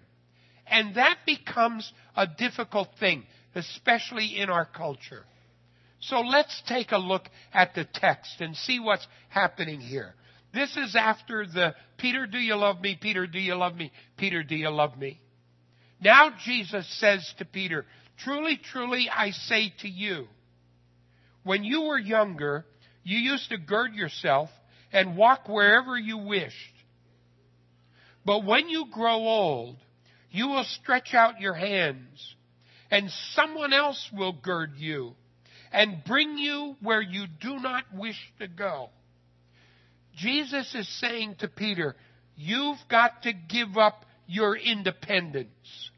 And 0.67 0.95
that 0.95 1.19
becomes 1.27 1.93
a 2.17 2.27
difficult 2.27 2.89
thing, 2.99 3.25
especially 3.55 4.39
in 4.39 4.49
our 4.49 4.65
culture. 4.65 5.25
So 6.01 6.21
let's 6.21 6.63
take 6.67 6.93
a 6.93 6.99
look 6.99 7.25
at 7.53 7.75
the 7.75 7.87
text 7.93 8.41
and 8.41 8.57
see 8.57 8.81
what's 8.81 9.07
happening 9.29 9.81
here. 9.81 10.15
This 10.53 10.77
is 10.77 10.97
after 10.97 11.47
the 11.47 11.75
Peter, 11.99 12.27
do 12.27 12.39
you 12.39 12.57
love 12.57 12.81
me? 12.81 12.99
Peter, 13.01 13.27
do 13.27 13.39
you 13.39 13.55
love 13.55 13.77
me? 13.77 13.93
Peter, 14.17 14.43
do 14.43 14.57
you 14.57 14.71
love 14.71 14.99
me? 14.99 15.21
Now 16.01 16.31
Jesus 16.45 16.87
says 16.99 17.33
to 17.39 17.45
Peter, 17.45 17.85
Truly, 18.25 18.59
truly, 18.63 19.09
I 19.09 19.31
say 19.31 19.73
to 19.81 19.89
you, 19.89 20.27
when 21.43 21.65
you 21.65 21.83
were 21.83 21.99
younger, 21.99 22.67
you 23.03 23.19
used 23.19 23.49
to 23.51 23.59
gird 23.59 23.95
yourself 23.95 24.51
and 24.93 25.17
walk 25.17 25.49
wherever 25.49 25.97
you 25.97 26.19
wished. 26.19 26.55
But 28.25 28.45
when 28.45 28.69
you 28.69 28.87
grow 28.93 29.17
old, 29.17 29.77
you 30.31 30.49
will 30.49 30.65
stretch 30.65 31.15
out 31.15 31.41
your 31.41 31.55
hands, 31.55 32.35
and 32.91 33.11
someone 33.35 33.73
else 33.73 34.11
will 34.13 34.33
gird 34.33 34.73
you 34.77 35.15
and 35.73 36.05
bring 36.05 36.37
you 36.37 36.77
where 36.83 37.01
you 37.01 37.27
do 37.41 37.59
not 37.59 37.85
wish 37.95 38.19
to 38.39 38.49
go. 38.49 38.91
Jesus 40.21 40.75
is 40.75 40.89
saying 41.01 41.37
to 41.39 41.49
Peter, 41.49 41.97
You've 42.37 42.79
got 42.89 43.23
to 43.23 43.33
give 43.33 43.77
up 43.77 44.05
your 44.27 44.57
independence. 44.57 45.91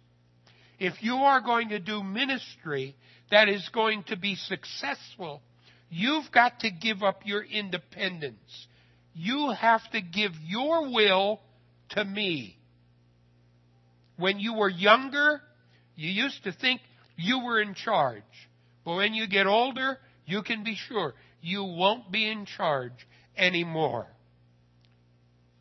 If 0.79 0.95
you 1.03 1.15
are 1.15 1.41
going 1.41 1.69
to 1.71 1.79
do 1.79 2.03
ministry 2.03 2.97
that 3.31 3.49
is 3.49 3.69
going 3.73 4.05
to 4.05 4.17
be 4.17 4.35
successful, 4.35 5.43
you've 5.91 6.31
got 6.33 6.61
to 6.61 6.71
give 6.71 7.03
up 7.03 7.23
your 7.25 7.43
independence. 7.43 8.67
You 9.15 9.51
have 9.51 9.89
to 9.93 10.01
give 10.01 10.33
your 10.45 10.93
will 10.93 11.41
to 11.91 12.05
me. 12.05 12.57
When 14.17 14.41
you 14.41 14.55
were 14.55 14.71
younger, 14.71 15.41
you 15.95 16.11
used 16.11 16.43
to 16.45 16.53
think 16.53 16.81
you 17.17 17.45
were 17.45 17.61
in 17.61 17.75
charge. 17.75 18.23
But 18.85 18.97
when 18.97 19.15
you 19.15 19.29
get 19.29 19.47
older, 19.47 19.99
you 20.27 20.43
can 20.43 20.65
be 20.65 20.77
sure 20.89 21.15
you 21.41 21.63
won't 21.63 22.11
be 22.11 22.29
in 22.29 22.47
charge 22.47 23.07
anymore. 23.37 24.07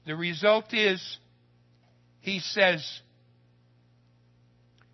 The 0.05 0.15
result 0.15 0.73
is, 0.73 1.01
he 2.21 2.39
says, 2.39 3.01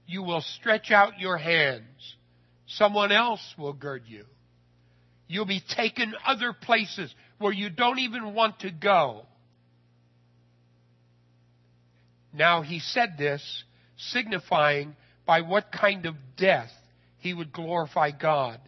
you 0.05 0.23
will 0.23 0.41
stretch 0.41 0.91
out 0.91 1.19
your 1.19 1.37
hands. 1.37 2.15
Someone 2.67 3.11
else 3.11 3.41
will 3.57 3.73
gird 3.73 4.03
you. 4.07 4.25
You'll 5.27 5.45
be 5.45 5.61
taken 5.75 6.13
other 6.25 6.53
places 6.53 7.13
where 7.37 7.53
you 7.53 7.69
don't 7.69 7.99
even 7.99 8.33
want 8.33 8.59
to 8.61 8.71
go. 8.71 9.25
Now 12.33 12.61
he 12.61 12.79
said 12.79 13.15
this, 13.17 13.63
signifying 13.97 14.95
by 15.25 15.41
what 15.41 15.71
kind 15.71 16.05
of 16.05 16.15
death 16.37 16.71
he 17.17 17.33
would 17.33 17.51
glorify 17.51 18.11
God. 18.11 18.59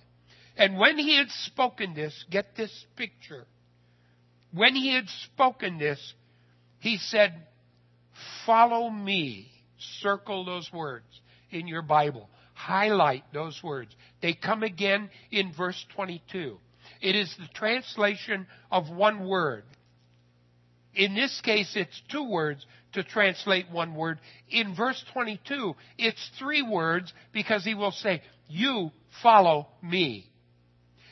And 0.58 0.78
when 0.78 0.98
he 0.98 1.18
had 1.18 1.30
spoken 1.30 1.94
this, 1.94 2.25
get 2.30 2.58
this 2.58 2.86
picture. 2.98 3.46
When 4.51 4.75
he 4.75 4.94
had 4.94 5.08
spoken 5.25 5.77
this, 5.77 6.13
he 6.79 6.98
said, 6.98 7.34
Follow 8.46 8.89
me. 8.89 9.51
Circle 10.01 10.46
those 10.46 10.70
words 10.74 11.06
in 11.51 11.68
your 11.68 11.82
Bible. 11.82 12.29
Highlight 12.53 13.24
those 13.34 13.62
words. 13.63 13.96
They 14.22 14.34
come 14.34 14.63
again 14.63 15.10
in 15.32 15.53
verse 15.53 15.86
22. 15.96 16.58
It 17.01 17.15
is 17.15 17.34
the 17.38 17.48
translation 17.53 18.48
of 18.72 18.89
one 18.89 19.27
word. 19.27 19.63
In 20.94 21.15
this 21.15 21.39
case, 21.41 21.74
it's 21.75 22.01
two 22.12 22.29
words 22.29 22.65
to 22.94 23.03
translate 23.03 23.70
one 23.72 23.96
word. 23.96 24.20
In 24.50 24.75
verse 24.75 25.01
22, 25.13 25.75
it's 25.98 26.32
three 26.38 26.62
words 26.62 27.13
because 27.32 27.63
he 27.63 27.75
will 27.75 27.91
say, 27.91 28.22
You 28.50 28.91
follow 29.22 29.68
me. 29.82 30.29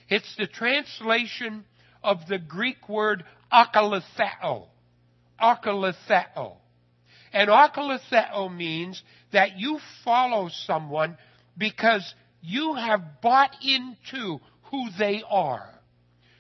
It's 0.10 0.36
the 0.38 0.48
translation 0.48 1.64
of 2.04 2.28
the 2.28 2.38
Greek 2.38 2.88
word 2.90 3.24
akalitheo. 3.52 4.68
Akalitheo. 5.42 6.56
And 7.34 7.50
akalitheo 7.50 8.56
means 8.56 9.02
that 9.32 9.58
you 9.58 9.80
follow 10.04 10.50
someone 10.50 11.18
because 11.58 12.14
you 12.42 12.76
have 12.76 13.22
bought 13.22 13.56
into 13.64 14.40
who 14.72 14.88
they 14.98 15.24
are. 15.30 15.70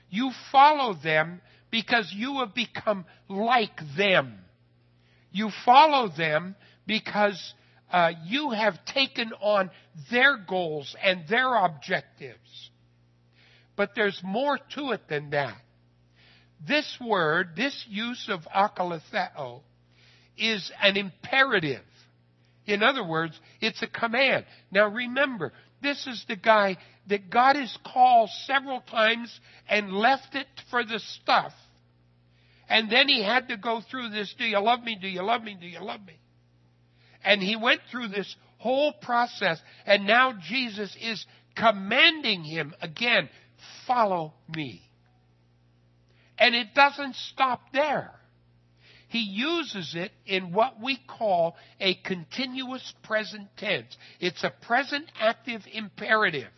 You 0.09 0.31
follow 0.51 0.93
them 0.93 1.41
because 1.69 2.13
you 2.15 2.39
have 2.39 2.53
become 2.53 3.05
like 3.27 3.79
them. 3.97 4.39
You 5.31 5.49
follow 5.65 6.09
them 6.09 6.55
because 6.85 7.53
uh, 7.91 8.11
you 8.25 8.51
have 8.51 8.83
taken 8.85 9.33
on 9.41 9.69
their 10.09 10.37
goals 10.37 10.95
and 11.03 11.27
their 11.27 11.55
objectives. 11.55 12.71
But 13.77 13.91
there's 13.95 14.19
more 14.23 14.59
to 14.75 14.91
it 14.91 15.07
than 15.07 15.29
that. 15.29 15.55
This 16.67 16.97
word, 16.99 17.55
this 17.55 17.85
use 17.87 18.27
of 18.29 18.41
akalitheo, 18.53 19.61
is 20.37 20.71
an 20.81 20.97
imperative. 20.97 21.83
In 22.65 22.83
other 22.83 23.07
words, 23.07 23.39
it's 23.61 23.81
a 23.81 23.87
command. 23.87 24.45
Now 24.71 24.89
remember, 24.89 25.53
this 25.81 26.05
is 26.07 26.25
the 26.27 26.35
guy 26.35 26.77
that 27.07 27.29
God 27.29 27.55
has 27.55 27.77
called 27.85 28.29
several 28.45 28.81
times 28.81 29.39
and 29.69 29.93
left 29.93 30.35
it 30.35 30.47
for 30.69 30.83
the 30.83 30.99
stuff. 30.99 31.53
And 32.67 32.91
then 32.91 33.07
he 33.07 33.23
had 33.23 33.47
to 33.49 33.57
go 33.57 33.81
through 33.89 34.09
this, 34.09 34.33
do 34.37 34.43
you 34.43 34.59
love 34.59 34.83
me? 34.83 34.97
Do 34.99 35.07
you 35.07 35.21
love 35.21 35.43
me? 35.43 35.55
Do 35.59 35.67
you 35.67 35.79
love 35.79 36.01
me? 36.05 36.19
And 37.23 37.41
he 37.41 37.55
went 37.55 37.81
through 37.89 38.09
this 38.09 38.35
whole 38.57 38.91
process 38.91 39.61
and 39.85 40.05
now 40.05 40.33
Jesus 40.49 40.95
is 40.99 41.25
commanding 41.55 42.43
him 42.43 42.73
again, 42.81 43.29
follow 43.85 44.33
me. 44.53 44.81
And 46.37 46.53
it 46.53 46.73
doesn't 46.75 47.15
stop 47.15 47.61
there 47.73 48.17
he 49.07 49.19
uses 49.19 49.95
it 49.95 50.11
in 50.25 50.51
what 50.51 50.81
we 50.81 50.99
call 51.07 51.55
a 51.79 51.95
continuous 51.95 52.93
present 53.03 53.47
tense. 53.57 53.95
It's 54.19 54.43
a 54.43 54.49
present 54.49 55.05
active 55.19 55.61
imperative. 55.71 56.51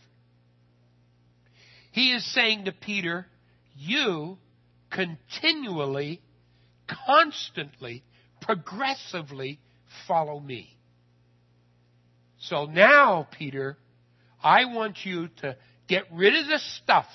He 1.91 2.11
is 2.11 2.25
saying 2.33 2.65
to 2.65 2.71
Peter, 2.71 3.27
You 3.75 4.37
continually, 4.89 6.21
constantly, 7.05 8.03
progressively 8.41 9.59
follow 10.07 10.39
me. 10.39 10.75
So 12.39 12.65
now, 12.65 13.27
Peter, 13.37 13.77
I 14.41 14.65
want 14.65 14.97
you 15.03 15.27
to 15.41 15.55
get 15.89 16.05
rid 16.13 16.35
of 16.35 16.47
the 16.47 16.59
stuff 16.83 17.07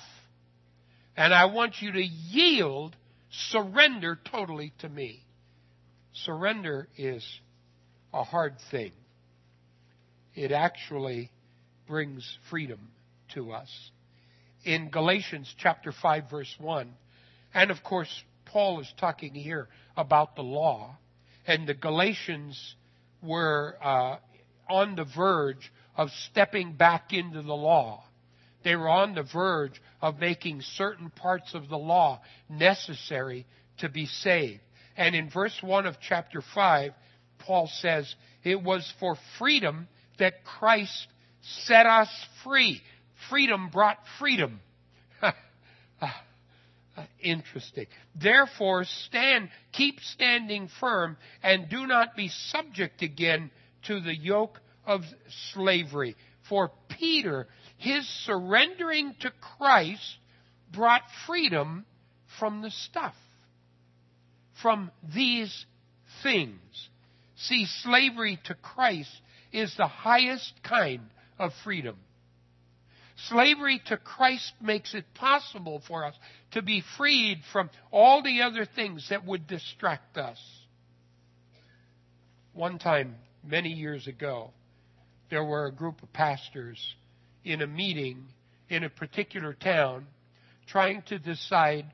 and 1.17 1.33
I 1.33 1.45
want 1.45 1.81
you 1.81 1.93
to 1.93 2.03
yield, 2.03 2.95
surrender 3.49 4.19
totally 4.31 4.73
to 4.79 4.89
me. 4.89 5.23
Surrender 6.13 6.87
is 6.97 7.25
a 8.13 8.23
hard 8.23 8.55
thing. 8.71 8.91
It 10.33 10.51
actually 10.51 11.31
brings 11.87 12.37
freedom 12.49 12.79
to 13.33 13.53
us. 13.53 13.69
In 14.65 14.89
Galatians 14.89 15.53
chapter 15.57 15.93
5 15.93 16.29
verse 16.29 16.53
1, 16.59 16.91
and 17.53 17.71
of 17.71 17.83
course 17.83 18.23
Paul 18.45 18.81
is 18.81 18.93
talking 18.97 19.33
here 19.33 19.69
about 19.95 20.35
the 20.35 20.41
law, 20.41 20.97
and 21.47 21.67
the 21.67 21.73
Galatians 21.73 22.75
were 23.21 23.77
uh, 23.81 24.17
on 24.69 24.95
the 24.95 25.05
verge 25.15 25.71
of 25.95 26.09
stepping 26.29 26.73
back 26.73 27.13
into 27.13 27.41
the 27.41 27.53
law. 27.53 28.03
They 28.65 28.75
were 28.75 28.89
on 28.89 29.13
the 29.13 29.23
verge 29.23 29.79
of 30.01 30.19
making 30.19 30.61
certain 30.61 31.11
parts 31.11 31.53
of 31.53 31.69
the 31.69 31.77
law 31.77 32.21
necessary 32.49 33.45
to 33.77 33.89
be 33.89 34.07
saved. 34.07 34.59
And 34.97 35.15
in 35.15 35.29
verse 35.29 35.55
1 35.61 35.85
of 35.85 35.97
chapter 36.01 36.41
5, 36.55 36.91
Paul 37.37 37.69
says, 37.79 38.13
It 38.43 38.63
was 38.63 38.91
for 38.99 39.17
freedom 39.37 39.87
that 40.17 40.43
Christ 40.43 41.07
set 41.67 41.85
us 41.85 42.09
free. 42.43 42.81
Freedom 43.29 43.69
brought 43.69 43.99
freedom. 44.17 44.59
Interesting. 47.19 47.85
Therefore, 48.19 48.85
stand, 48.85 49.49
keep 49.73 49.99
standing 49.99 50.69
firm, 50.79 51.17
and 51.43 51.69
do 51.69 51.85
not 51.85 52.15
be 52.15 52.29
subject 52.29 53.03
again 53.03 53.51
to 53.83 53.99
the 53.99 54.15
yoke 54.15 54.59
of 54.87 55.01
slavery. 55.53 56.15
For 56.49 56.71
Peter, 56.89 57.47
his 57.77 58.07
surrendering 58.25 59.15
to 59.21 59.31
Christ 59.57 60.17
brought 60.71 61.03
freedom 61.25 61.85
from 62.39 62.61
the 62.61 62.71
stuff 62.71 63.15
from 64.61 64.91
these 65.13 65.65
things. 66.23 66.89
See, 67.37 67.65
slavery 67.83 68.39
to 68.45 68.55
Christ 68.55 69.11
is 69.51 69.75
the 69.77 69.87
highest 69.87 70.53
kind 70.63 71.01
of 71.37 71.51
freedom. 71.63 71.97
Slavery 73.29 73.81
to 73.87 73.97
Christ 73.97 74.53
makes 74.61 74.93
it 74.93 75.05
possible 75.13 75.81
for 75.87 76.05
us 76.05 76.15
to 76.51 76.61
be 76.61 76.83
freed 76.97 77.41
from 77.51 77.69
all 77.91 78.21
the 78.21 78.41
other 78.41 78.65
things 78.65 79.07
that 79.09 79.25
would 79.25 79.47
distract 79.47 80.17
us. 80.17 80.39
One 82.53 82.79
time, 82.79 83.15
many 83.43 83.69
years 83.69 84.07
ago, 84.07 84.51
there 85.29 85.43
were 85.43 85.67
a 85.67 85.71
group 85.71 86.01
of 86.03 86.11
pastors 86.11 86.79
in 87.45 87.61
a 87.61 87.67
meeting 87.67 88.25
in 88.69 88.83
a 88.83 88.89
particular 88.89 89.53
town 89.53 90.07
trying 90.67 91.03
to 91.03 91.19
decide 91.19 91.85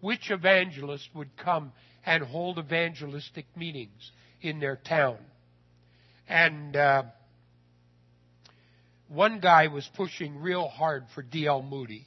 which 0.00 0.30
evangelist 0.30 1.08
would 1.14 1.36
come 1.36 1.72
and 2.06 2.22
hold 2.22 2.58
evangelistic 2.58 3.44
meetings 3.56 4.12
in 4.40 4.60
their 4.60 4.76
town. 4.76 5.18
And 6.28 6.76
uh, 6.76 7.02
one 9.08 9.40
guy 9.40 9.66
was 9.66 9.88
pushing 9.96 10.40
real 10.40 10.68
hard 10.68 11.04
for 11.14 11.22
D.L. 11.22 11.62
Moody. 11.62 12.06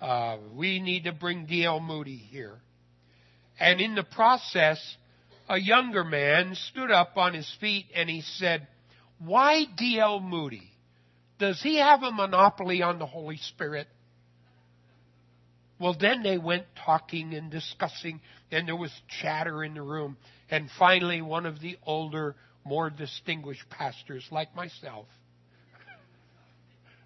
Uh, 0.00 0.38
we 0.54 0.80
need 0.80 1.04
to 1.04 1.12
bring 1.12 1.46
D.L. 1.46 1.80
Moody 1.80 2.16
here. 2.16 2.56
And 3.58 3.80
in 3.80 3.94
the 3.94 4.02
process, 4.02 4.78
a 5.48 5.58
younger 5.58 6.04
man 6.04 6.56
stood 6.70 6.90
up 6.90 7.16
on 7.16 7.34
his 7.34 7.50
feet 7.60 7.86
and 7.94 8.10
he 8.10 8.20
said, 8.20 8.66
Why 9.18 9.64
D.L. 9.76 10.20
Moody? 10.20 10.70
Does 11.38 11.60
he 11.62 11.76
have 11.76 12.02
a 12.02 12.10
monopoly 12.10 12.82
on 12.82 12.98
the 12.98 13.06
Holy 13.06 13.36
Spirit? 13.36 13.86
Well, 15.80 15.96
then 15.98 16.22
they 16.22 16.38
went 16.38 16.64
talking 16.84 17.34
and 17.34 17.50
discussing, 17.50 18.20
and 18.50 18.66
there 18.66 18.76
was 18.76 18.90
chatter 19.20 19.62
in 19.62 19.74
the 19.74 19.82
room. 19.82 20.16
And 20.50 20.68
finally, 20.78 21.22
one 21.22 21.46
of 21.46 21.60
the 21.60 21.78
older, 21.86 22.34
more 22.64 22.90
distinguished 22.90 23.68
pastors, 23.70 24.26
like 24.32 24.54
myself, 24.56 25.06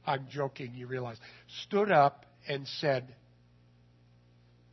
I'm 0.07 0.27
joking, 0.31 0.75
you 0.75 0.87
realize, 0.87 1.19
stood 1.65 1.93
up 1.93 2.25
and 2.49 2.67
said, 2.67 3.15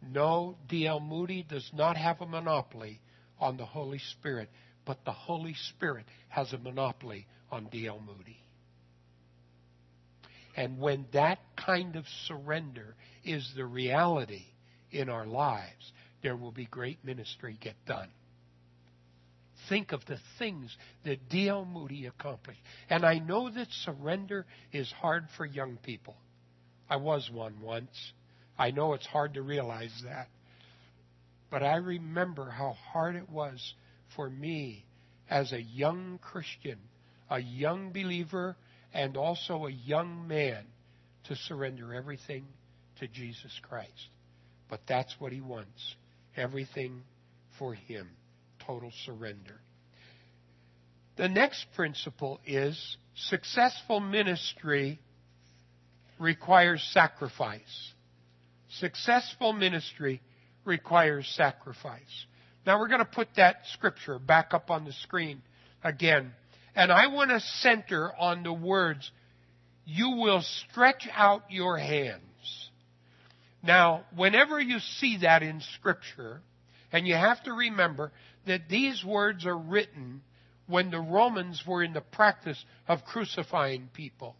No, 0.01 0.57
D.L. 0.67 0.99
Moody 1.01 1.43
does 1.43 1.69
not 1.73 1.97
have 1.97 2.21
a 2.21 2.25
monopoly 2.25 2.99
on 3.39 3.57
the 3.57 3.65
Holy 3.65 3.99
Spirit, 3.99 4.49
but 4.85 5.03
the 5.05 5.11
Holy 5.11 5.55
Spirit 5.69 6.05
has 6.29 6.51
a 6.53 6.57
monopoly 6.57 7.27
on 7.51 7.65
D.L. 7.65 7.99
Moody. 7.99 8.39
And 10.59 10.77
when 10.77 11.05
that 11.13 11.39
kind 11.55 11.95
of 11.95 12.03
surrender 12.27 12.93
is 13.23 13.49
the 13.55 13.63
reality 13.63 14.43
in 14.91 15.07
our 15.07 15.25
lives, 15.25 15.93
there 16.21 16.35
will 16.35 16.51
be 16.51 16.65
great 16.65 16.97
ministry 17.01 17.57
get 17.61 17.75
done. 17.85 18.09
Think 19.69 19.93
of 19.93 20.05
the 20.05 20.17
things 20.37 20.75
that 21.05 21.29
D.L. 21.29 21.63
Moody 21.63 22.07
accomplished. 22.07 22.59
And 22.89 23.05
I 23.05 23.19
know 23.19 23.49
that 23.49 23.69
surrender 23.85 24.45
is 24.73 24.91
hard 24.91 25.27
for 25.37 25.45
young 25.45 25.77
people. 25.77 26.17
I 26.89 26.97
was 26.97 27.31
one 27.31 27.61
once. 27.61 28.11
I 28.57 28.71
know 28.71 28.95
it's 28.95 29.07
hard 29.07 29.35
to 29.35 29.41
realize 29.41 29.93
that. 30.03 30.27
But 31.49 31.63
I 31.63 31.77
remember 31.77 32.49
how 32.49 32.75
hard 32.91 33.15
it 33.15 33.29
was 33.29 33.75
for 34.13 34.29
me 34.29 34.83
as 35.29 35.53
a 35.53 35.61
young 35.61 36.19
Christian, 36.21 36.79
a 37.29 37.39
young 37.39 37.93
believer, 37.93 38.57
and 38.93 39.17
also 39.17 39.65
a 39.65 39.71
young 39.71 40.27
man 40.27 40.65
to 41.25 41.35
surrender 41.35 41.93
everything 41.93 42.45
to 42.99 43.07
Jesus 43.07 43.51
Christ. 43.67 44.09
But 44.69 44.81
that's 44.87 45.15
what 45.19 45.31
he 45.31 45.41
wants 45.41 45.95
everything 46.35 47.01
for 47.57 47.73
him, 47.73 48.09
total 48.65 48.91
surrender. 49.05 49.59
The 51.17 51.27
next 51.27 51.65
principle 51.75 52.39
is 52.45 52.97
successful 53.15 53.99
ministry 53.99 54.99
requires 56.17 56.81
sacrifice. 56.93 57.93
Successful 58.79 59.51
ministry 59.51 60.21
requires 60.63 61.27
sacrifice. 61.35 62.25
Now 62.65 62.79
we're 62.79 62.87
going 62.87 62.99
to 62.99 63.05
put 63.05 63.29
that 63.35 63.61
scripture 63.73 64.19
back 64.19 64.53
up 64.53 64.69
on 64.69 64.85
the 64.85 64.93
screen 64.93 65.41
again. 65.83 66.31
And 66.79 66.93
I 66.93 67.07
want 67.07 67.29
to 67.31 67.41
center 67.41 68.09
on 68.17 68.43
the 68.43 68.53
words, 68.53 69.11
you 69.83 70.11
will 70.11 70.41
stretch 70.41 71.09
out 71.13 71.43
your 71.49 71.77
hands. 71.77 72.69
Now, 73.61 74.05
whenever 74.15 74.61
you 74.61 74.79
see 74.79 75.17
that 75.23 75.43
in 75.43 75.59
scripture, 75.75 76.39
and 76.93 77.05
you 77.05 77.15
have 77.15 77.43
to 77.43 77.51
remember 77.51 78.13
that 78.47 78.69
these 78.69 79.03
words 79.03 79.45
are 79.45 79.57
written 79.57 80.21
when 80.67 80.89
the 80.89 81.01
Romans 81.01 81.61
were 81.67 81.83
in 81.83 81.91
the 81.91 81.99
practice 81.99 82.63
of 82.87 83.03
crucifying 83.03 83.89
people. 83.93 84.37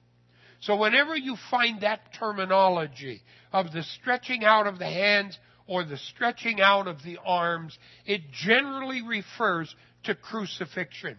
So 0.62 0.78
whenever 0.78 1.18
you 1.18 1.36
find 1.52 1.82
that 1.82 2.14
terminology 2.18 3.22
of 3.52 3.74
the 3.74 3.84
stretching 3.84 4.46
out 4.46 4.66
of 4.66 4.80
the 4.80 4.86
hands 4.86 5.38
or 5.68 5.84
the 5.84 5.98
stretching 5.98 6.62
out 6.62 6.88
of 6.88 7.04
the 7.04 7.18
arms, 7.22 7.78
it 8.06 8.32
generally 8.32 9.02
refers 9.02 9.76
to 10.06 10.16
crucifixion. 10.16 11.18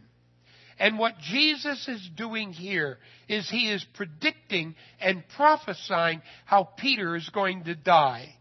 And 0.81 0.99
what 0.99 1.19
Jesus 1.19 1.87
is 1.89 2.11
doing 2.17 2.53
here 2.53 2.99
is 3.29 3.49
he 3.51 3.71
is 3.71 3.85
predicting 3.95 4.75
and 4.99 5.23
prophesying 5.37 6.23
how 6.47 6.65
Peter 6.65 7.15
is 7.15 7.29
going 7.29 7.65
to 7.65 7.75
die. 7.75 8.35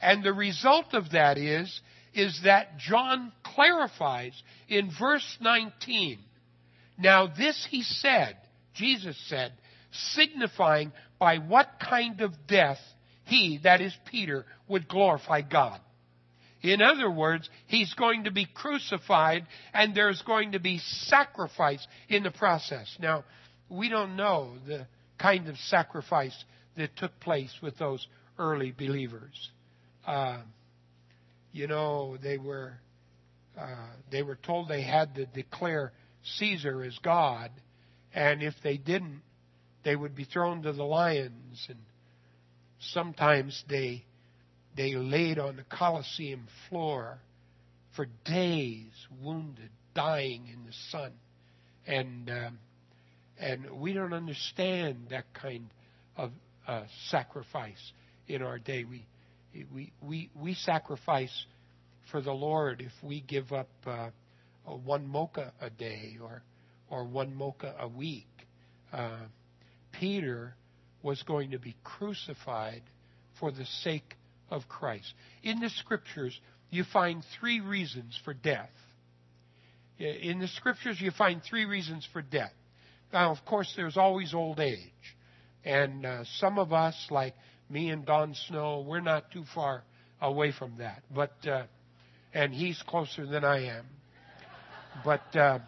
And 0.00 0.22
the 0.22 0.32
result 0.32 0.94
of 0.94 1.10
that 1.10 1.38
is, 1.38 1.80
is 2.14 2.40
that 2.44 2.78
John 2.78 3.32
clarifies 3.42 4.40
in 4.68 4.92
verse 4.96 5.36
19. 5.40 6.20
Now 6.98 7.26
this 7.26 7.66
he 7.68 7.82
said, 7.82 8.36
Jesus 8.74 9.16
said, 9.28 9.52
signifying 9.90 10.92
by 11.18 11.38
what 11.38 11.80
kind 11.80 12.20
of 12.20 12.32
death 12.46 12.78
he, 13.24 13.58
that 13.64 13.80
is 13.80 13.92
Peter, 14.08 14.46
would 14.68 14.86
glorify 14.86 15.40
God. 15.40 15.80
In 16.62 16.82
other 16.82 17.10
words, 17.10 17.48
he's 17.66 17.92
going 17.94 18.24
to 18.24 18.30
be 18.30 18.46
crucified 18.46 19.46
and 19.72 19.94
there's 19.94 20.22
going 20.22 20.52
to 20.52 20.58
be 20.58 20.78
sacrifice 20.78 21.86
in 22.08 22.22
the 22.22 22.30
process. 22.30 22.96
Now, 22.98 23.24
we 23.68 23.88
don't 23.88 24.16
know 24.16 24.54
the 24.66 24.86
kind 25.18 25.48
of 25.48 25.56
sacrifice 25.56 26.36
that 26.76 26.96
took 26.96 27.18
place 27.20 27.54
with 27.62 27.78
those 27.78 28.06
early 28.38 28.72
believers. 28.72 29.50
Uh, 30.06 30.40
you 31.52 31.66
know, 31.66 32.16
they 32.22 32.38
were 32.38 32.74
uh, 33.58 33.88
they 34.10 34.22
were 34.22 34.36
told 34.36 34.68
they 34.68 34.82
had 34.82 35.14
to 35.14 35.24
declare 35.26 35.92
Caesar 36.38 36.84
as 36.84 36.96
God, 36.98 37.50
and 38.14 38.42
if 38.42 38.54
they 38.62 38.76
didn't, 38.76 39.22
they 39.82 39.96
would 39.96 40.14
be 40.14 40.24
thrown 40.24 40.62
to 40.62 40.72
the 40.72 40.84
lions. 40.84 41.66
And 41.68 41.78
sometimes 42.78 43.64
they 43.68 44.04
they 44.76 44.94
laid 44.94 45.38
on 45.38 45.56
the 45.56 45.64
Colosseum 45.64 46.46
floor 46.68 47.18
for 47.94 48.06
days, 48.24 48.92
wounded, 49.22 49.70
dying 49.94 50.48
in 50.52 50.66
the 50.66 50.72
sun, 50.90 51.12
and 51.86 52.28
um, 52.28 52.58
and 53.38 53.80
we 53.80 53.94
don't 53.94 54.12
understand 54.12 55.06
that 55.10 55.24
kind 55.32 55.68
of 56.16 56.30
uh, 56.68 56.82
sacrifice 57.08 57.92
in 58.28 58.42
our 58.42 58.58
day. 58.58 58.84
We 58.84 59.06
we 59.72 59.92
we 60.02 60.30
we 60.34 60.54
sacrifice 60.54 61.46
for 62.10 62.20
the 62.20 62.32
Lord 62.32 62.82
if 62.82 62.92
we 63.02 63.22
give 63.22 63.52
up 63.52 63.68
uh, 63.86 64.10
one 64.64 65.06
mocha 65.06 65.52
a 65.60 65.70
day 65.70 66.18
or 66.22 66.42
or 66.90 67.04
one 67.04 67.34
mocha 67.34 67.74
a 67.80 67.88
week. 67.88 68.28
Uh, 68.92 69.20
Peter 69.92 70.54
was 71.02 71.22
going 71.22 71.52
to 71.52 71.58
be 71.58 71.74
crucified 71.82 72.82
for 73.40 73.50
the 73.50 73.64
sake 73.82 74.14
of 74.50 74.68
Christ. 74.68 75.12
In 75.42 75.60
the 75.60 75.70
scriptures, 75.70 76.38
you 76.70 76.84
find 76.92 77.22
three 77.38 77.60
reasons 77.60 78.18
for 78.24 78.34
death. 78.34 78.70
In 79.98 80.38
the 80.40 80.48
scriptures, 80.48 81.00
you 81.00 81.10
find 81.10 81.42
three 81.42 81.64
reasons 81.64 82.06
for 82.12 82.22
death. 82.22 82.52
Now, 83.12 83.30
of 83.30 83.44
course, 83.46 83.72
there's 83.76 83.96
always 83.96 84.34
old 84.34 84.60
age. 84.60 84.78
And 85.64 86.04
uh, 86.04 86.24
some 86.38 86.58
of 86.58 86.72
us, 86.72 86.94
like 87.10 87.34
me 87.70 87.90
and 87.90 88.04
Don 88.04 88.34
Snow, 88.48 88.84
we're 88.86 89.00
not 89.00 89.30
too 89.32 89.44
far 89.54 89.84
away 90.20 90.52
from 90.52 90.78
that. 90.78 91.02
But 91.12 91.32
uh, 91.46 91.64
and 92.34 92.52
he's 92.52 92.80
closer 92.86 93.26
than 93.26 93.44
I 93.44 93.66
am. 93.78 93.86
But 95.04 95.36
uh, 95.36 95.58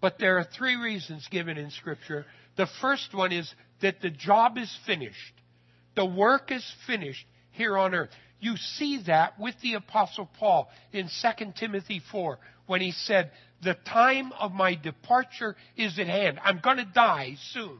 but 0.00 0.18
there 0.18 0.38
are 0.38 0.46
three 0.58 0.76
reasons 0.76 1.26
given 1.30 1.56
in 1.56 1.70
Scripture. 1.70 2.26
The 2.56 2.66
first 2.80 3.14
one 3.14 3.32
is 3.32 3.52
that 3.80 4.00
the 4.02 4.10
job 4.10 4.58
is 4.58 4.70
finished. 4.86 5.16
The 5.94 6.04
work 6.04 6.50
is 6.50 6.64
finished 6.86 7.26
here 7.52 7.76
on 7.76 7.94
earth. 7.94 8.10
You 8.40 8.56
see 8.56 9.02
that 9.06 9.38
with 9.38 9.54
the 9.62 9.74
Apostle 9.74 10.28
Paul 10.38 10.68
in 10.92 11.08
2 11.08 11.52
Timothy 11.58 12.02
4 12.10 12.38
when 12.66 12.80
he 12.80 12.92
said, 12.92 13.30
The 13.62 13.74
time 13.86 14.32
of 14.32 14.52
my 14.52 14.74
departure 14.74 15.56
is 15.76 15.98
at 15.98 16.06
hand. 16.06 16.38
I'm 16.44 16.60
going 16.60 16.78
to 16.78 16.84
die 16.84 17.36
soon, 17.52 17.78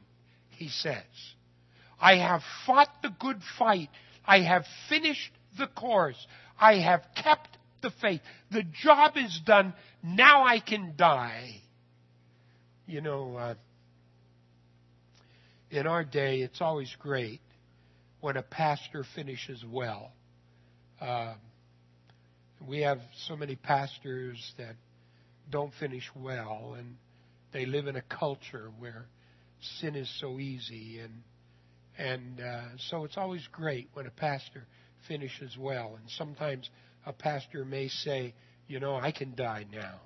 he 0.51 0.69
says. 0.69 1.03
I 2.01 2.17
have 2.17 2.43
fought 2.67 2.89
the 3.03 3.15
good 3.19 3.41
fight. 3.59 3.89
I 4.25 4.41
have 4.41 4.65
finished 4.89 5.33
the 5.59 5.67
course. 5.67 6.27
I 6.59 6.77
have 6.77 7.03
kept 7.23 7.59
the 7.83 7.91
faith. 8.01 8.21
The 8.51 8.63
job 8.63 9.13
is 9.17 9.41
done. 9.45 9.75
Now 10.03 10.45
I 10.45 10.61
can 10.61 10.95
die. 10.97 11.61
You 12.87 13.01
know, 13.01 13.37
uh, 13.37 13.55
in 15.71 15.87
our 15.87 16.05
day, 16.05 16.41
it's 16.41 16.61
always 16.61 16.95
great 16.99 17.41
when 18.25 18.39
a 18.39 18.43
pastor 18.43 19.05
finishes 19.15 19.63
well. 19.71 20.11
Uh, 20.99 21.35
we 22.67 22.81
have 22.81 22.99
so 23.29 23.37
many 23.37 23.55
pastors 23.55 24.55
that 24.57 24.77
don't 25.51 25.75
finish 25.79 26.11
well, 26.17 26.75
and 26.79 26.97
they 27.53 27.67
live 27.67 27.87
in 27.87 27.97
a 27.97 28.03
culture 28.03 28.71
where 28.79 29.05
sin 29.79 29.95
is 29.95 30.11
so 30.23 30.39
easy, 30.39 31.01
and 31.01 31.13
and 31.99 32.41
uh, 32.41 32.63
so 32.89 33.05
it's 33.05 33.19
always 33.19 33.47
great 33.53 33.91
when 33.93 34.07
a 34.07 34.11
pastor 34.11 34.65
finishes 35.07 35.55
well. 35.59 35.99
And 36.01 36.09
sometimes 36.17 36.71
a 37.05 37.13
pastor 37.13 37.67
may 37.67 37.89
say, 37.89 38.33
you 38.69 38.81
know, 38.81 38.97
I 38.97 39.13
can 39.13 39.35
die 39.35 39.67
now 39.71 40.01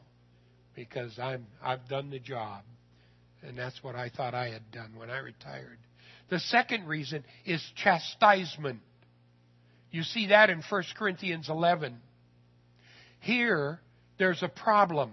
because 0.75 1.17
I'm 1.21 1.47
I've 1.63 1.89
done 1.89 2.11
the 2.11 2.19
job, 2.19 2.65
and 3.45 3.57
that's 3.57 3.81
what 3.85 3.95
I 3.95 4.09
thought 4.09 4.35
I 4.35 4.49
had 4.49 4.73
done 4.73 4.95
when 4.97 5.09
I 5.09 5.19
retired. 5.19 5.79
The 6.31 6.39
second 6.39 6.87
reason 6.87 7.25
is 7.45 7.63
chastisement. 7.77 8.81
You 9.91 10.03
see 10.03 10.29
that 10.29 10.51
in 10.51 10.63
1 10.69 10.83
Corinthians 10.97 11.49
11. 11.49 11.97
Here, 13.21 13.81
there's 14.19 14.43
a 14.43 14.49
problem. 14.49 15.13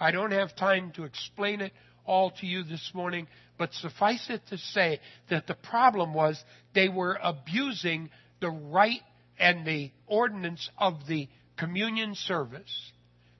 I 0.00 0.10
don't 0.10 0.32
have 0.32 0.56
time 0.56 0.92
to 0.96 1.04
explain 1.04 1.60
it 1.60 1.72
all 2.06 2.30
to 2.30 2.46
you 2.46 2.62
this 2.62 2.90
morning, 2.94 3.26
But 3.58 3.72
suffice 3.72 4.28
it 4.28 4.42
to 4.50 4.58
say 4.58 5.00
that 5.30 5.46
the 5.46 5.54
problem 5.54 6.12
was 6.12 6.42
they 6.74 6.88
were 6.88 7.18
abusing 7.22 8.10
the 8.40 8.50
right 8.50 9.00
and 9.38 9.66
the 9.66 9.90
ordinance 10.06 10.68
of 10.78 11.06
the 11.08 11.28
communion 11.56 12.14
service. 12.14 12.92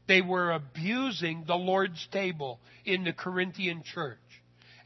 They 0.09 0.23
were 0.23 0.53
abusing 0.53 1.45
the 1.47 1.57
Lord's 1.57 2.07
table 2.13 2.61
in 2.85 3.05
the 3.05 3.13
Corinthian 3.13 3.83
church. 3.83 4.19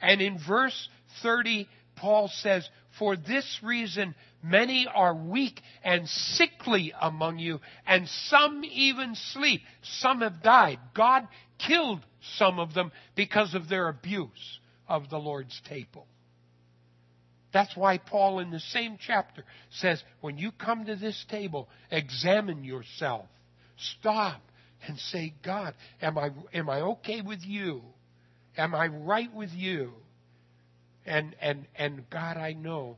And 0.01 0.21
in 0.21 0.39
verse 0.39 0.89
30, 1.23 1.69
Paul 2.01 2.29
says, 2.29 2.69
For 2.99 3.15
this 3.15 3.61
reason, 3.63 4.15
many 4.43 4.87
are 4.93 5.15
weak 5.15 5.61
and 5.85 6.09
sickly 6.09 6.95
among 6.99 7.39
you, 7.39 7.61
and 7.87 8.09
some 8.09 8.65
even 8.65 9.15
sleep. 9.15 9.61
Some 9.83 10.23
have 10.23 10.43
died. 10.43 10.79
God 10.95 11.29
killed 11.59 12.01
some 12.37 12.59
of 12.59 12.73
them 12.73 12.91
because 13.17 13.55
of 13.55 13.69
their 13.69 13.89
abuse 13.89 14.59
of 14.89 15.11
the 15.11 15.19
Lord's 15.19 15.61
table. 15.69 16.07
That's 17.53 17.77
why 17.77 17.99
Paul, 17.99 18.39
in 18.39 18.51
the 18.51 18.61
same 18.61 18.97
chapter, 18.99 19.45
says, 19.71 20.03
When 20.23 20.39
you 20.39 20.53
come 20.53 20.87
to 20.87 20.97
this 20.97 21.23
table, 21.29 21.69
examine 21.91 22.65
yourself. 22.65 23.27
Stop 23.99 24.41
and 24.87 24.99
say, 24.99 25.35
God, 25.45 25.75
am 26.01 26.17
I, 26.17 26.31
am 26.55 26.71
I 26.71 26.81
okay 26.81 27.21
with 27.21 27.41
you? 27.43 27.83
Am 28.57 28.75
I 28.75 28.87
right 28.87 29.33
with 29.35 29.51
you? 29.51 29.93
And, 31.07 31.35
and, 31.41 31.67
and 31.77 32.09
God, 32.11 32.37
I 32.37 32.53
know 32.53 32.97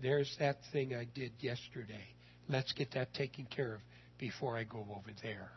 there's 0.00 0.34
that 0.38 0.58
thing 0.72 0.94
I 0.94 1.04
did 1.04 1.32
yesterday. 1.40 2.04
Let's 2.48 2.72
get 2.72 2.92
that 2.94 3.14
taken 3.14 3.46
care 3.46 3.74
of 3.74 3.80
before 4.18 4.56
I 4.56 4.64
go 4.64 4.78
over 4.78 5.10
there. 5.22 5.50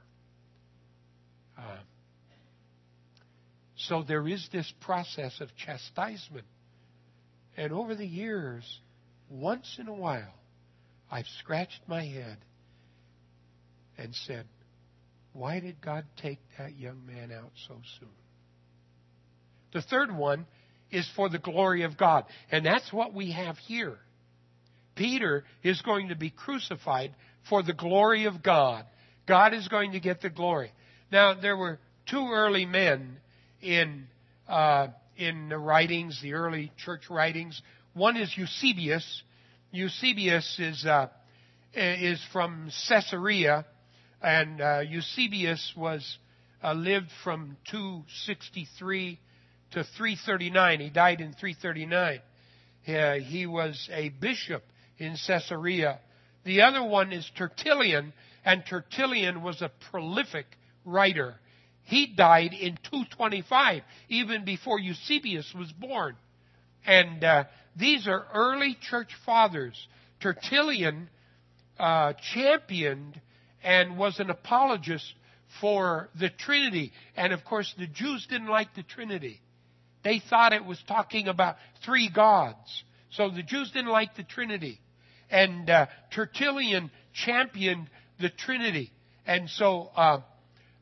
Uh, 1.58 1.78
so 3.78 4.04
there 4.08 4.28
is 4.28 4.48
this 4.52 4.72
process 4.82 5.40
of 5.42 5.50
chastisement. 5.56 6.46
And 7.58 7.74
over 7.74 7.96
the 7.96 8.06
years, 8.06 8.64
once 9.30 9.78
in 9.80 9.88
a 9.88 9.94
while, 9.94 10.34
I've 11.12 11.28
scratched 11.40 11.82
my 11.88 12.04
head 12.06 12.38
and 13.98 14.14
said, 14.28 14.46
why 15.34 15.60
did 15.60 15.82
God 15.82 16.06
take 16.22 16.40
that 16.58 16.78
young 16.78 17.06
man 17.06 17.32
out 17.32 17.52
so 17.68 17.76
soon? 18.00 18.10
The 19.74 19.82
third 19.82 20.16
one 20.16 20.46
is 20.92 21.10
for 21.16 21.30
the 21.30 21.40
glory 21.40 21.84
of 21.84 21.98
God. 21.98 22.26
And 22.52 22.66
that's 22.66 22.92
what 22.92 23.14
we 23.14 23.32
have 23.32 23.58
here. 23.58 23.98
Peter 24.96 25.44
is 25.64 25.82
going 25.82 26.10
to 26.10 26.16
be 26.16 26.30
crucified 26.30 27.14
for 27.50 27.64
the 27.64 27.74
glory 27.74 28.26
of 28.26 28.42
God. 28.42 28.86
God 29.28 29.54
is 29.54 29.68
going 29.68 29.92
to 29.94 30.00
get 30.00 30.22
the 30.22 30.30
glory. 30.30 30.72
Now, 31.12 31.34
there 31.40 31.58
were 31.58 31.80
two 32.10 32.30
early 32.32 32.66
men 32.66 33.18
in, 33.62 34.08
uh, 34.48 34.88
in 35.18 35.50
the 35.50 35.58
writings, 35.58 36.20
the 36.22 36.34
early 36.34 36.72
church 36.84 37.10
writings. 37.10 37.62
One 37.94 38.16
is 38.16 38.32
Eusebius. 38.38 39.24
Eusebius 39.72 40.58
is, 40.60 40.86
uh, 40.86 41.08
is 41.74 42.22
from 42.32 42.70
Caesarea 42.88 43.66
and 44.26 44.60
uh, 44.60 44.80
Eusebius 44.80 45.74
was 45.78 46.18
uh, 46.64 46.74
lived 46.74 47.10
from 47.24 47.58
263 47.70 49.20
to 49.76 49.84
339. 49.84 50.80
He 50.80 50.90
died 50.90 51.22
in 51.22 51.34
339. 51.34 52.22
Uh, 52.88 53.14
he 53.16 53.46
was 53.46 53.90
a 53.92 54.10
bishop 54.10 54.64
in 54.98 55.16
Caesarea. 55.28 56.00
The 56.46 56.62
other 56.62 56.84
one 56.84 57.12
is 57.12 57.30
Tertullian, 57.38 58.14
and 58.44 58.64
Tertullian 58.66 59.44
was 59.44 59.62
a 59.62 59.72
prolific 59.92 60.46
writer. 60.86 61.36
He 61.84 62.08
died 62.08 62.54
in 62.54 62.78
225, 62.90 63.84
even 64.10 64.46
before 64.46 64.80
Eusebius 64.80 65.54
was 65.58 65.72
born. 65.74 66.16
And 66.86 67.24
uh, 67.24 67.44
these 67.76 68.08
are 68.08 68.26
early 68.34 68.78
church 68.82 69.10
fathers. 69.26 69.76
Tertullian 70.22 71.10
uh, 71.78 72.14
championed 72.34 73.20
and 73.62 73.98
was 73.98 74.20
an 74.20 74.30
apologist 74.30 75.14
for 75.60 76.10
the 76.18 76.30
Trinity. 76.30 76.94
And 77.18 77.34
of 77.34 77.44
course, 77.44 77.74
the 77.78 77.88
Jews 77.88 78.26
didn't 78.30 78.48
like 78.48 78.74
the 78.76 78.84
Trinity. 78.84 79.42
They 80.06 80.20
thought 80.30 80.54
it 80.54 80.64
was 80.64 80.82
talking 80.88 81.28
about 81.28 81.56
three 81.84 82.10
gods. 82.10 82.84
So 83.10 83.32
the 83.32 83.42
Jews 83.42 83.72
didn't 83.72 83.90
like 83.90 84.16
the 84.16 84.24
Trinity. 84.24 84.80
And 85.32 85.68
uh, 85.68 85.88
Tertullian 86.14 86.92
championed 87.12 87.90
the 88.22 88.30
Trinity. 88.30 88.92
And 89.26 89.50
so 89.50 89.90
uh, 89.96 90.22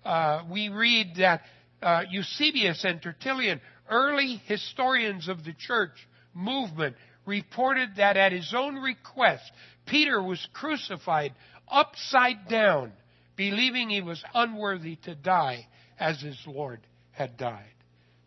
uh, 0.04 0.44
we 0.52 0.68
read 0.68 1.14
that 1.20 1.42
uh, 1.82 2.04
Eusebius 2.12 2.84
and 2.84 3.02
Tertullian, 3.02 3.62
early 3.90 4.42
historians 4.46 5.30
of 5.30 5.46
the 5.46 5.54
church 5.54 5.96
movement, 6.34 6.98
reported 7.26 7.96
that 7.96 8.18
at 8.18 8.34
his 8.34 8.54
own 8.54 8.76
request, 8.76 9.50
Peter 9.86 10.22
was 10.22 10.46
crucified 10.52 11.34
upside 11.72 12.50
down, 12.50 12.92
believing 13.38 13.90
he 13.90 14.02
was 14.02 14.22
unworthy 14.34 14.98
to 14.98 15.16
die 15.16 15.66
as 15.98 16.20
his 16.20 16.38
Lord 16.46 16.82
had 17.14 17.38
died. 17.38 17.64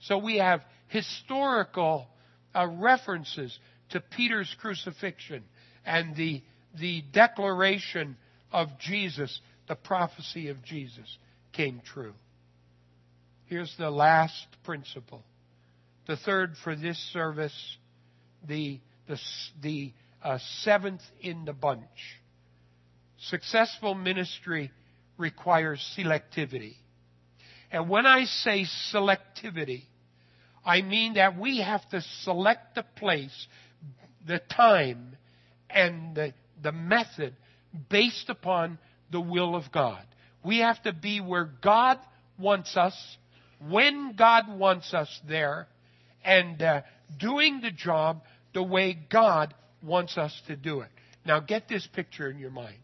So 0.01 0.17
we 0.17 0.39
have 0.39 0.63
historical 0.97 2.09
uh, 2.55 2.67
references 2.67 3.59
to 3.91 4.01
Peter's 4.01 4.55
crucifixion 4.59 5.45
and 5.85 6.17
the, 6.17 6.43
the 6.81 7.03
declaration 7.13 8.17
of 8.51 8.69
Jesus, 8.81 9.41
the 9.69 9.75
prophecy 9.75 10.49
of 10.49 10.65
Jesus 10.65 11.19
came 11.53 11.83
true. 11.85 12.15
Here's 13.45 13.75
the 13.79 13.91
last 13.91 14.47
principle. 14.65 15.23
The 16.07 16.17
third 16.17 16.55
for 16.65 16.75
this 16.75 16.99
service, 17.13 17.77
the, 18.49 18.81
the, 19.07 19.19
the 19.63 19.93
uh, 20.23 20.39
seventh 20.63 21.03
in 21.21 21.45
the 21.45 21.53
bunch. 21.53 21.83
Successful 23.19 23.95
ministry 23.95 24.71
requires 25.19 25.81
selectivity. 25.99 26.75
And 27.71 27.89
when 27.89 28.07
I 28.07 28.25
say 28.25 28.65
selectivity, 28.95 29.83
I 30.67 30.83
mean 30.83 31.15
that 31.15 31.39
we 31.39 31.61
have 31.61 31.89
to 31.91 32.03
select 32.23 32.75
the 32.75 32.85
place, 32.97 33.47
the 34.27 34.41
time, 34.41 35.17
and 35.71 36.17
the, 36.17 36.35
the 36.61 36.73
method 36.73 37.35
based 37.89 38.29
upon 38.29 38.79
the 39.13 39.21
will 39.21 39.55
of 39.55 39.71
God. 39.71 40.03
We 40.45 40.59
have 40.59 40.83
to 40.83 40.93
be 40.93 41.21
where 41.21 41.49
God 41.63 42.01
wants 42.37 42.77
us, 42.77 42.95
when 43.67 44.17
God 44.17 44.59
wants 44.59 44.93
us 44.93 45.09
there, 45.29 45.69
and 46.25 46.61
uh, 46.61 46.83
doing 47.19 47.61
the 47.61 47.71
job 47.71 48.23
the 48.53 48.63
way 48.63 48.99
God 49.11 49.55
wants 49.85 50.19
us 50.19 50.33
to 50.49 50.57
do 50.57 50.81
it. 50.81 50.89
Now 51.25 51.39
get 51.39 51.69
this 51.69 51.87
picture 51.95 52.29
in 52.29 52.39
your 52.39 52.51
mind. 52.51 52.75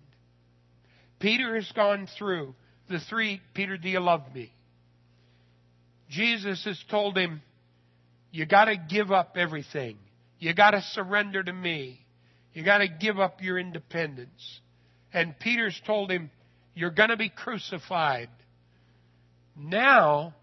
Peter 1.19 1.57
has 1.57 1.71
gone 1.73 2.09
through 2.17 2.55
the 2.89 3.01
three, 3.01 3.41
Peter, 3.55 3.77
do 3.77 3.89
you 3.89 4.01
love 4.01 4.23
me? 4.33 4.53
Jesus 6.09 6.65
has 6.65 6.79
told 6.91 7.17
him, 7.17 7.43
you 8.33 8.47
gotta 8.47 8.77
give 8.77 9.13
up 9.13 9.37
everything. 9.37 9.99
You 10.39 10.55
gotta 10.55 10.81
surrender 10.81 11.43
to 11.43 11.53
me. 11.53 12.01
You 12.55 12.65
gotta 12.65 12.89
give 12.89 13.21
up 13.21 13.43
your 13.43 13.59
independence. 13.59 14.61
And 15.13 15.39
Peter's 15.39 15.81
told 15.87 16.11
him, 16.11 16.31
you're 16.75 16.91
gonna 16.91 17.17
be 17.17 17.29
crucified. 17.29 18.31
Now, 19.57 20.35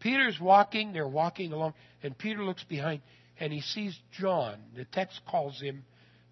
Peter's 0.00 0.38
walking, 0.40 0.92
they're 0.92 1.06
walking 1.06 1.52
along, 1.52 1.74
and 2.02 2.18
Peter 2.18 2.44
looks 2.44 2.64
behind 2.64 3.00
and 3.38 3.52
he 3.52 3.60
sees 3.62 3.98
John. 4.18 4.56
The 4.76 4.84
text 4.84 5.20
calls 5.28 5.58
him 5.60 5.84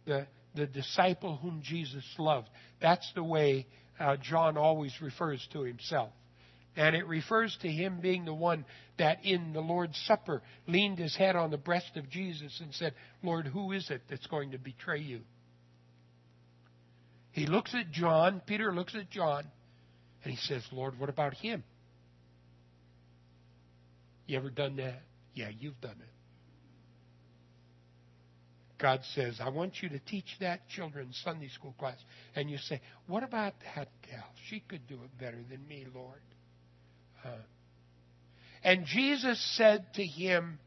the, 0.04 0.26
the 0.54 0.66
disciple 0.66 1.36
whom 1.36 1.62
Jesus 1.62 2.04
loved. 2.18 2.48
That's 2.80 3.10
the 3.14 3.24
way 3.24 3.66
uh, 3.98 4.16
John 4.16 4.56
always 4.56 4.92
refers 5.00 5.46
to 5.52 5.62
himself. 5.62 6.10
And 6.78 6.94
it 6.94 7.08
refers 7.08 7.58
to 7.62 7.68
him 7.68 7.98
being 8.00 8.24
the 8.24 8.32
one 8.32 8.64
that 8.98 9.24
in 9.24 9.52
the 9.52 9.60
Lord's 9.60 10.00
Supper 10.06 10.42
leaned 10.68 11.00
his 11.00 11.16
head 11.16 11.34
on 11.34 11.50
the 11.50 11.58
breast 11.58 11.96
of 11.96 12.08
Jesus 12.08 12.56
and 12.62 12.72
said, 12.72 12.94
Lord, 13.20 13.46
who 13.48 13.72
is 13.72 13.90
it 13.90 14.02
that's 14.08 14.28
going 14.28 14.52
to 14.52 14.58
betray 14.58 15.00
you? 15.00 15.22
He 17.32 17.46
looks 17.46 17.74
at 17.74 17.90
John, 17.90 18.40
Peter 18.46 18.72
looks 18.72 18.94
at 18.94 19.10
John, 19.10 19.44
and 20.22 20.32
he 20.32 20.38
says, 20.38 20.62
Lord, 20.70 21.00
what 21.00 21.08
about 21.08 21.34
him? 21.34 21.64
You 24.26 24.36
ever 24.38 24.50
done 24.50 24.76
that? 24.76 25.02
Yeah, 25.34 25.48
you've 25.58 25.80
done 25.80 25.96
it. 25.98 26.12
God 28.80 29.00
says, 29.16 29.40
I 29.40 29.48
want 29.48 29.82
you 29.82 29.88
to 29.88 29.98
teach 29.98 30.36
that 30.38 30.68
children's 30.68 31.20
Sunday 31.24 31.48
school 31.48 31.74
class. 31.76 31.98
And 32.36 32.48
you 32.48 32.58
say, 32.58 32.80
What 33.08 33.24
about 33.24 33.54
that 33.74 33.88
gal? 34.08 34.24
She 34.48 34.60
could 34.60 34.86
do 34.86 34.94
it 35.02 35.18
better 35.18 35.40
than 35.50 35.66
me, 35.66 35.84
Lord. 35.92 36.20
And 38.62 38.84
Jesus 38.86 39.40
said 39.56 39.86
to 39.94 40.04
him, 40.04 40.58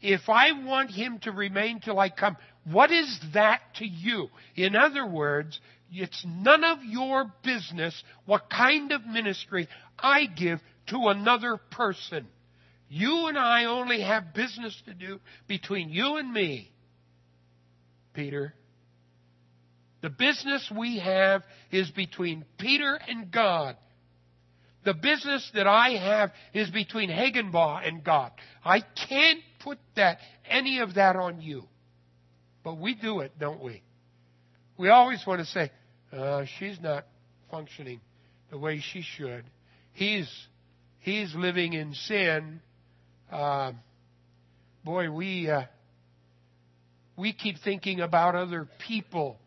If 0.00 0.28
I 0.28 0.52
want 0.52 0.90
him 0.90 1.18
to 1.20 1.32
remain 1.32 1.80
till 1.80 1.98
I 1.98 2.08
come, 2.08 2.36
what 2.64 2.90
is 2.90 3.20
that 3.34 3.60
to 3.76 3.86
you? 3.86 4.28
In 4.56 4.76
other 4.76 5.06
words, 5.06 5.60
it's 5.92 6.24
none 6.26 6.64
of 6.64 6.78
your 6.84 7.30
business 7.44 8.02
what 8.24 8.48
kind 8.48 8.92
of 8.92 9.04
ministry 9.04 9.68
I 9.98 10.26
give 10.26 10.60
to 10.88 11.08
another 11.08 11.58
person. 11.70 12.26
You 12.88 13.26
and 13.28 13.38
I 13.38 13.64
only 13.66 14.02
have 14.02 14.34
business 14.34 14.80
to 14.86 14.94
do 14.94 15.20
between 15.46 15.90
you 15.90 16.16
and 16.16 16.32
me, 16.32 16.70
Peter. 18.14 18.54
The 20.02 20.10
business 20.10 20.70
we 20.76 20.98
have 20.98 21.42
is 21.70 21.90
between 21.90 22.44
Peter 22.58 22.98
and 23.08 23.30
God. 23.30 23.76
The 24.84 24.94
business 24.94 25.48
that 25.54 25.66
I 25.66 25.90
have 25.90 26.32
is 26.52 26.68
between 26.70 27.08
Hagenbaugh 27.08 27.86
and 27.86 28.02
God. 28.02 28.32
I 28.64 28.80
can't 29.08 29.40
put 29.62 29.78
that 29.96 30.18
any 30.48 30.80
of 30.80 30.94
that 30.94 31.14
on 31.16 31.40
you. 31.40 31.64
But 32.64 32.78
we 32.78 32.94
do 32.94 33.20
it, 33.20 33.32
don't 33.38 33.62
we? 33.62 33.82
We 34.76 34.88
always 34.88 35.22
want 35.26 35.40
to 35.40 35.46
say, 35.46 35.70
uh, 36.12 36.44
she's 36.58 36.80
not 36.80 37.06
functioning 37.50 38.00
the 38.50 38.58
way 38.58 38.80
she 38.80 39.02
should. 39.02 39.44
He's 39.92 40.28
he's 40.98 41.34
living 41.34 41.74
in 41.74 41.94
sin. 41.94 42.60
Uh, 43.30 43.72
boy, 44.84 45.10
we 45.10 45.48
uh, 45.48 45.62
we 47.16 47.32
keep 47.32 47.56
thinking 47.62 48.00
about 48.00 48.34
other 48.34 48.68
people, 48.86 49.38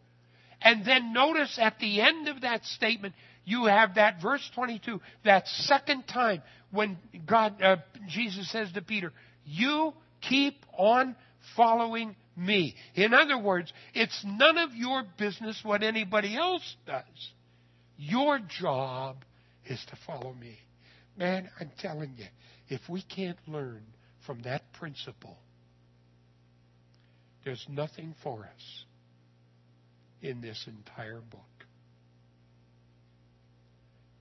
and 0.61 0.85
then 0.85 1.13
notice 1.13 1.57
at 1.61 1.79
the 1.79 2.01
end 2.01 2.27
of 2.27 2.41
that 2.41 2.63
statement, 2.65 3.13
you 3.45 3.65
have 3.65 3.95
that 3.95 4.21
verse 4.21 4.47
22, 4.55 4.99
that 5.23 5.47
second 5.47 6.07
time 6.07 6.41
when 6.71 6.97
God, 7.25 7.61
uh, 7.61 7.77
Jesus 8.07 8.51
says 8.51 8.71
to 8.73 8.81
Peter, 8.81 9.13
"You 9.45 9.93
keep 10.21 10.65
on 10.73 11.15
following 11.55 12.15
me." 12.35 12.75
In 12.95 13.13
other 13.13 13.37
words, 13.37 13.71
it's 13.93 14.23
none 14.25 14.57
of 14.57 14.75
your 14.75 15.03
business 15.17 15.63
what 15.63 15.83
anybody 15.83 16.35
else 16.35 16.75
does. 16.85 17.31
Your 17.97 18.39
job 18.39 19.23
is 19.65 19.83
to 19.85 19.95
follow 20.07 20.33
me. 20.33 20.59
Man, 21.17 21.49
I'm 21.59 21.71
telling 21.79 22.15
you, 22.17 22.27
if 22.67 22.89
we 22.89 23.01
can't 23.03 23.37
learn 23.47 23.83
from 24.25 24.41
that 24.41 24.73
principle, 24.73 25.37
there's 27.43 27.65
nothing 27.69 28.15
for 28.23 28.43
us 28.43 28.85
in 30.21 30.41
this 30.41 30.67
entire 30.67 31.21
book. 31.21 31.54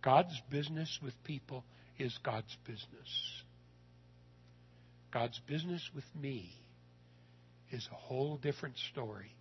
God's 0.04 0.38
business 0.50 0.98
with 1.02 1.14
people 1.24 1.64
is 1.98 2.16
God's 2.22 2.54
business. 2.66 3.42
God's 5.10 5.40
business 5.46 5.80
with 5.94 6.04
me 6.20 6.50
is 7.72 7.88
a 7.90 7.94
whole 7.94 8.36
different 8.36 8.76
story. 8.92 9.34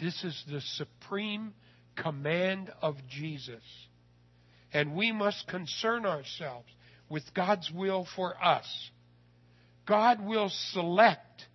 This 0.00 0.24
is 0.24 0.42
the 0.50 0.62
supreme 0.76 1.52
command 1.96 2.72
of 2.80 2.96
Jesus. 3.10 3.62
And 4.72 4.96
we 4.96 5.12
must 5.12 5.46
concern 5.48 6.06
ourselves 6.06 6.68
with 7.10 7.24
God's 7.34 7.70
will 7.70 8.06
for 8.16 8.42
us. 8.42 8.90
God 9.86 10.24
will 10.24 10.50
select. 10.72 11.46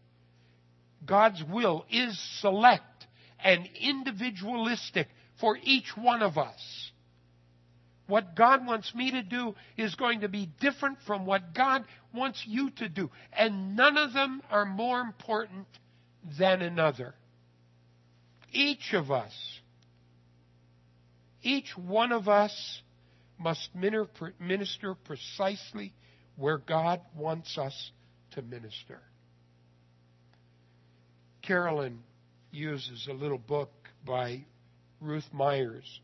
God's 1.04 1.44
will 1.52 1.86
is 1.90 2.20
select 2.42 3.08
and 3.44 3.68
individualistic 3.82 5.08
for 5.40 5.58
each 5.64 5.94
one 5.98 6.22
of 6.22 6.38
us. 6.38 6.92
What 8.14 8.36
God 8.36 8.68
wants 8.68 8.94
me 8.94 9.10
to 9.10 9.24
do 9.24 9.56
is 9.76 9.96
going 9.96 10.20
to 10.20 10.28
be 10.28 10.48
different 10.62 11.00
from 11.08 11.26
what 11.26 11.56
God 11.56 11.84
wants 12.14 12.44
you 12.46 12.70
to 12.78 12.88
do. 12.88 13.10
And 13.36 13.76
none 13.76 13.98
of 13.98 14.14
them 14.14 14.44
are 14.52 14.66
more 14.66 15.02
important 15.02 15.66
than 16.38 16.62
another. 16.62 17.16
Each 18.52 18.94
of 18.94 19.10
us 19.10 19.34
each 21.42 21.76
one 21.76 22.12
of 22.12 22.30
us 22.30 22.82
must 23.40 23.70
minister 23.74 24.94
precisely 24.94 25.92
where 26.36 26.60
God 26.60 27.02
wants 27.18 27.58
us 27.58 27.92
to 28.34 28.44
minister. 28.44 29.02
Carolyn 31.42 32.04
uses 32.52 33.08
a 33.10 33.14
little 33.14 33.40
book 33.40 33.72
by 34.06 34.46
Ruth 35.02 35.28
Myers 35.34 36.00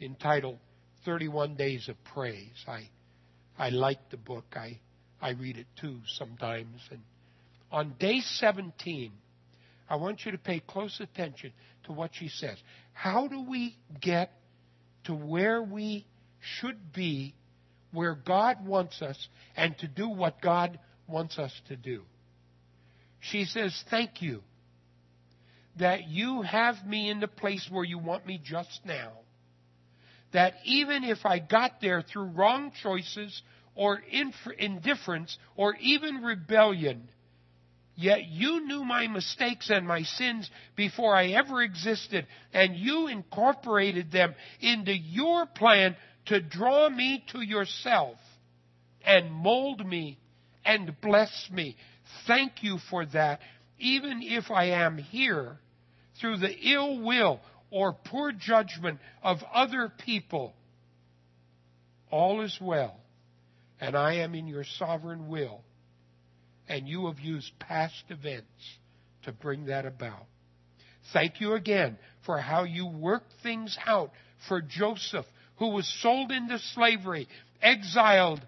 entitled 0.00 0.58
31 1.04 1.56
Days 1.56 1.88
of 1.88 1.96
Praise. 2.12 2.64
I, 2.66 2.88
I 3.58 3.70
like 3.70 4.10
the 4.10 4.16
book. 4.16 4.44
I, 4.54 4.78
I 5.20 5.30
read 5.30 5.56
it 5.56 5.66
too 5.80 6.00
sometimes. 6.18 6.80
And 6.90 7.00
on 7.70 7.94
day 7.98 8.20
17, 8.20 9.12
I 9.88 9.96
want 9.96 10.24
you 10.24 10.32
to 10.32 10.38
pay 10.38 10.60
close 10.60 11.00
attention 11.00 11.52
to 11.84 11.92
what 11.92 12.10
she 12.14 12.28
says. 12.28 12.56
How 12.92 13.28
do 13.28 13.42
we 13.48 13.76
get 14.00 14.30
to 15.04 15.14
where 15.14 15.62
we 15.62 16.06
should 16.40 16.92
be, 16.92 17.34
where 17.92 18.14
God 18.14 18.66
wants 18.66 19.02
us, 19.02 19.28
and 19.56 19.76
to 19.78 19.88
do 19.88 20.08
what 20.08 20.40
God 20.40 20.78
wants 21.06 21.38
us 21.38 21.52
to 21.68 21.76
do. 21.76 22.02
She 23.20 23.44
says, 23.44 23.84
Thank 23.90 24.22
you 24.22 24.42
that 25.78 26.08
you 26.08 26.42
have 26.42 26.76
me 26.86 27.10
in 27.10 27.20
the 27.20 27.28
place 27.28 27.66
where 27.70 27.84
you 27.84 27.98
want 27.98 28.26
me 28.26 28.40
just 28.42 28.80
now. 28.84 29.12
That 30.32 30.54
even 30.64 31.04
if 31.04 31.26
I 31.26 31.38
got 31.38 31.80
there 31.80 32.02
through 32.02 32.30
wrong 32.30 32.72
choices 32.82 33.42
or 33.74 34.00
indifference 34.58 35.36
or 35.56 35.74
even 35.80 36.22
rebellion, 36.22 37.08
Yet 38.00 38.28
you 38.28 38.66
knew 38.66 38.82
my 38.82 39.08
mistakes 39.08 39.68
and 39.68 39.86
my 39.86 40.04
sins 40.04 40.50
before 40.74 41.14
I 41.14 41.32
ever 41.32 41.60
existed, 41.60 42.26
and 42.50 42.74
you 42.74 43.08
incorporated 43.08 44.10
them 44.10 44.34
into 44.58 44.96
your 44.96 45.44
plan 45.44 45.96
to 46.26 46.40
draw 46.40 46.88
me 46.88 47.22
to 47.32 47.42
yourself 47.42 48.16
and 49.04 49.30
mold 49.30 49.86
me 49.86 50.18
and 50.64 50.98
bless 51.02 51.50
me. 51.52 51.76
Thank 52.26 52.62
you 52.62 52.78
for 52.88 53.04
that, 53.04 53.40
even 53.78 54.22
if 54.22 54.50
I 54.50 54.68
am 54.68 54.96
here 54.96 55.58
through 56.22 56.38
the 56.38 56.54
ill 56.72 57.00
will 57.00 57.40
or 57.70 57.92
poor 57.92 58.32
judgment 58.32 58.98
of 59.22 59.38
other 59.52 59.92
people. 60.04 60.54
All 62.10 62.40
is 62.40 62.58
well, 62.60 62.96
and 63.80 63.96
I 63.96 64.14
am 64.14 64.34
in 64.34 64.48
your 64.48 64.64
sovereign 64.64 65.28
will 65.28 65.62
and 66.70 66.88
you 66.88 67.06
have 67.06 67.18
used 67.18 67.50
past 67.58 68.04
events 68.10 68.78
to 69.24 69.32
bring 69.32 69.66
that 69.66 69.86
about. 69.86 70.24
Thank 71.12 71.40
you 71.40 71.54
again 71.54 71.98
for 72.24 72.38
how 72.38 72.62
you 72.62 72.86
worked 72.86 73.32
things 73.42 73.76
out 73.84 74.12
for 74.48 74.62
Joseph, 74.62 75.26
who 75.56 75.70
was 75.70 75.86
sold 76.00 76.30
into 76.30 76.60
slavery, 76.60 77.26
exiled 77.60 78.40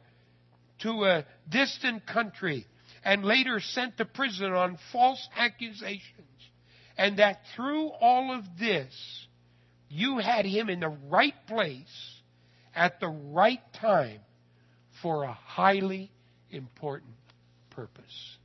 to 0.83 1.05
a 1.05 1.27
distant 1.51 2.07
country, 2.07 2.65
and 3.05 3.25
later 3.25 3.59
sent 3.59 3.97
to 3.99 4.05
prison 4.05 4.53
on 4.53 4.79
false 4.93 5.29
accusations. 5.37 6.01
And 6.97 7.19
that 7.19 7.41
through 7.57 7.89
all 7.89 8.35
of 8.35 8.45
this, 8.59 8.93
you 9.89 10.19
had 10.19 10.45
him 10.45 10.69
in 10.69 10.81
the 10.81 10.97
right 11.11 11.35
place 11.47 12.21
at 12.75 13.01
the 13.01 13.09
right 13.09 13.61
time 13.81 14.21
for 15.03 15.25
a 15.25 15.33
highly 15.33 16.11
important 16.51 17.15
purpose. 17.71 18.37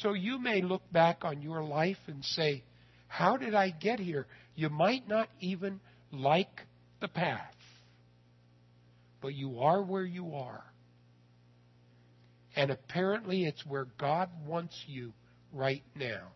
So 0.00 0.14
you 0.14 0.38
may 0.38 0.62
look 0.62 0.82
back 0.90 1.24
on 1.24 1.42
your 1.42 1.62
life 1.62 1.98
and 2.06 2.24
say, 2.24 2.64
How 3.06 3.36
did 3.36 3.54
I 3.54 3.70
get 3.70 4.00
here? 4.00 4.26
You 4.54 4.68
might 4.68 5.08
not 5.08 5.28
even 5.40 5.80
like 6.10 6.62
the 7.00 7.08
path, 7.08 7.54
but 9.20 9.34
you 9.34 9.60
are 9.60 9.82
where 9.82 10.04
you 10.04 10.34
are. 10.34 10.64
And 12.56 12.70
apparently, 12.70 13.44
it's 13.44 13.64
where 13.64 13.86
God 13.98 14.28
wants 14.46 14.74
you 14.86 15.12
right 15.52 15.82
now. 15.94 16.28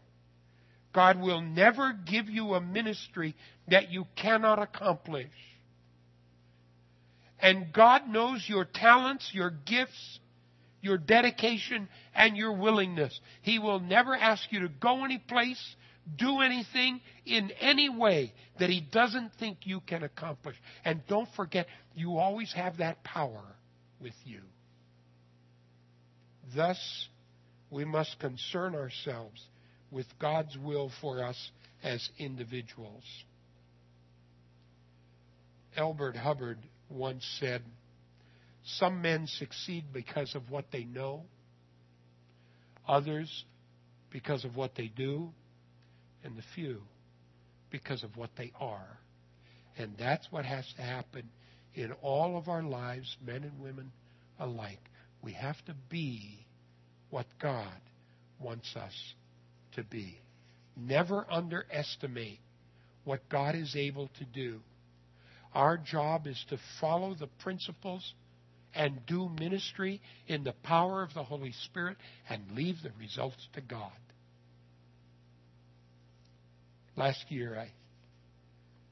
God 0.92 1.20
will 1.20 1.42
never 1.42 1.92
give 1.92 2.31
you 2.31 2.55
a 2.55 2.61
ministry 2.61 3.35
that 3.68 3.90
you 3.90 4.07
cannot 4.16 4.59
accomplish. 4.61 5.29
And 7.38 7.72
God 7.72 8.09
knows 8.09 8.44
your 8.49 8.64
talents, 8.64 9.30
your 9.34 9.51
gifts, 9.51 10.20
your 10.80 10.97
dedication, 10.97 11.88
and 12.14 12.36
your 12.36 12.53
willingness. 12.53 13.20
He 13.43 13.59
will 13.59 13.80
never 13.80 14.16
ask 14.16 14.51
you 14.51 14.61
to 14.61 14.68
go 14.68 15.05
any 15.05 15.18
place, 15.18 15.62
do 16.16 16.40
anything 16.40 17.01
in 17.26 17.51
any 17.61 17.90
way 17.90 18.32
that 18.59 18.70
He 18.70 18.80
doesn't 18.80 19.32
think 19.38 19.59
you 19.64 19.80
can 19.80 20.03
accomplish. 20.03 20.57
And 20.84 21.07
don't 21.07 21.28
forget, 21.36 21.66
you 21.95 22.16
always 22.16 22.53
have 22.55 22.78
that 22.78 23.05
power 23.05 23.45
with 24.01 24.14
you. 24.24 24.40
Thus, 26.55 26.78
we 27.70 27.84
must 27.84 28.18
concern 28.20 28.74
ourselves 28.74 29.42
with 29.90 30.06
God's 30.20 30.56
will 30.58 30.90
for 31.00 31.22
us 31.22 31.50
as 31.82 32.08
individuals. 32.18 33.04
Elbert 35.76 36.16
Hubbard 36.16 36.58
once 36.88 37.26
said, 37.40 37.62
some 38.64 39.02
men 39.02 39.26
succeed 39.26 39.84
because 39.92 40.34
of 40.34 40.50
what 40.50 40.66
they 40.72 40.84
know, 40.84 41.22
others 42.86 43.44
because 44.10 44.44
of 44.44 44.56
what 44.56 44.74
they 44.74 44.88
do, 44.88 45.30
and 46.24 46.36
the 46.36 46.42
few 46.54 46.82
because 47.70 48.02
of 48.02 48.16
what 48.16 48.30
they 48.36 48.52
are. 48.58 48.98
And 49.78 49.94
that's 49.98 50.26
what 50.30 50.44
has 50.44 50.64
to 50.76 50.82
happen 50.82 51.28
in 51.74 51.92
all 52.02 52.36
of 52.36 52.48
our 52.48 52.62
lives, 52.62 53.16
men 53.24 53.44
and 53.44 53.60
women 53.60 53.92
alike. 54.38 54.80
We 55.22 55.32
have 55.34 55.62
to 55.66 55.74
be 55.88 56.45
what 57.11 57.26
God 57.40 57.80
wants 58.40 58.74
us 58.76 59.14
to 59.74 59.84
be. 59.84 60.18
Never 60.76 61.26
underestimate 61.30 62.40
what 63.04 63.28
God 63.28 63.54
is 63.54 63.74
able 63.76 64.09
to 64.18 64.24
do. 64.24 64.61
Our 65.54 65.78
job 65.78 66.26
is 66.26 66.44
to 66.50 66.59
follow 66.80 67.14
the 67.14 67.28
principles 67.42 68.14
and 68.74 69.07
do 69.07 69.28
ministry 69.28 70.02
in 70.26 70.44
the 70.44 70.52
power 70.52 71.02
of 71.02 71.14
the 71.14 71.24
Holy 71.24 71.52
Spirit 71.64 71.96
and 72.28 72.42
leave 72.52 72.76
the 72.82 72.90
results 73.00 73.48
to 73.54 73.62
God. 73.62 73.92
Last 76.94 77.30
year 77.30 77.59
I 77.59 77.70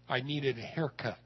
I 0.09 0.21
needed 0.21 0.59
a 0.59 0.63
haircut. 0.63 1.19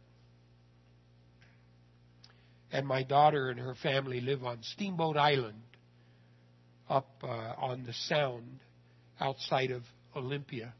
And 2.70 2.86
my 2.86 3.02
daughter 3.02 3.48
and 3.50 3.58
her 3.58 3.74
family 3.82 4.20
live 4.20 4.44
on 4.44 4.58
Steamboat 4.62 5.16
Island 5.16 5.62
up 6.88 7.08
uh, 7.22 7.26
on 7.26 7.84
the 7.84 7.92
Sound 7.92 8.60
outside 9.20 9.70
of 9.70 9.82
Olympia. 10.16 10.74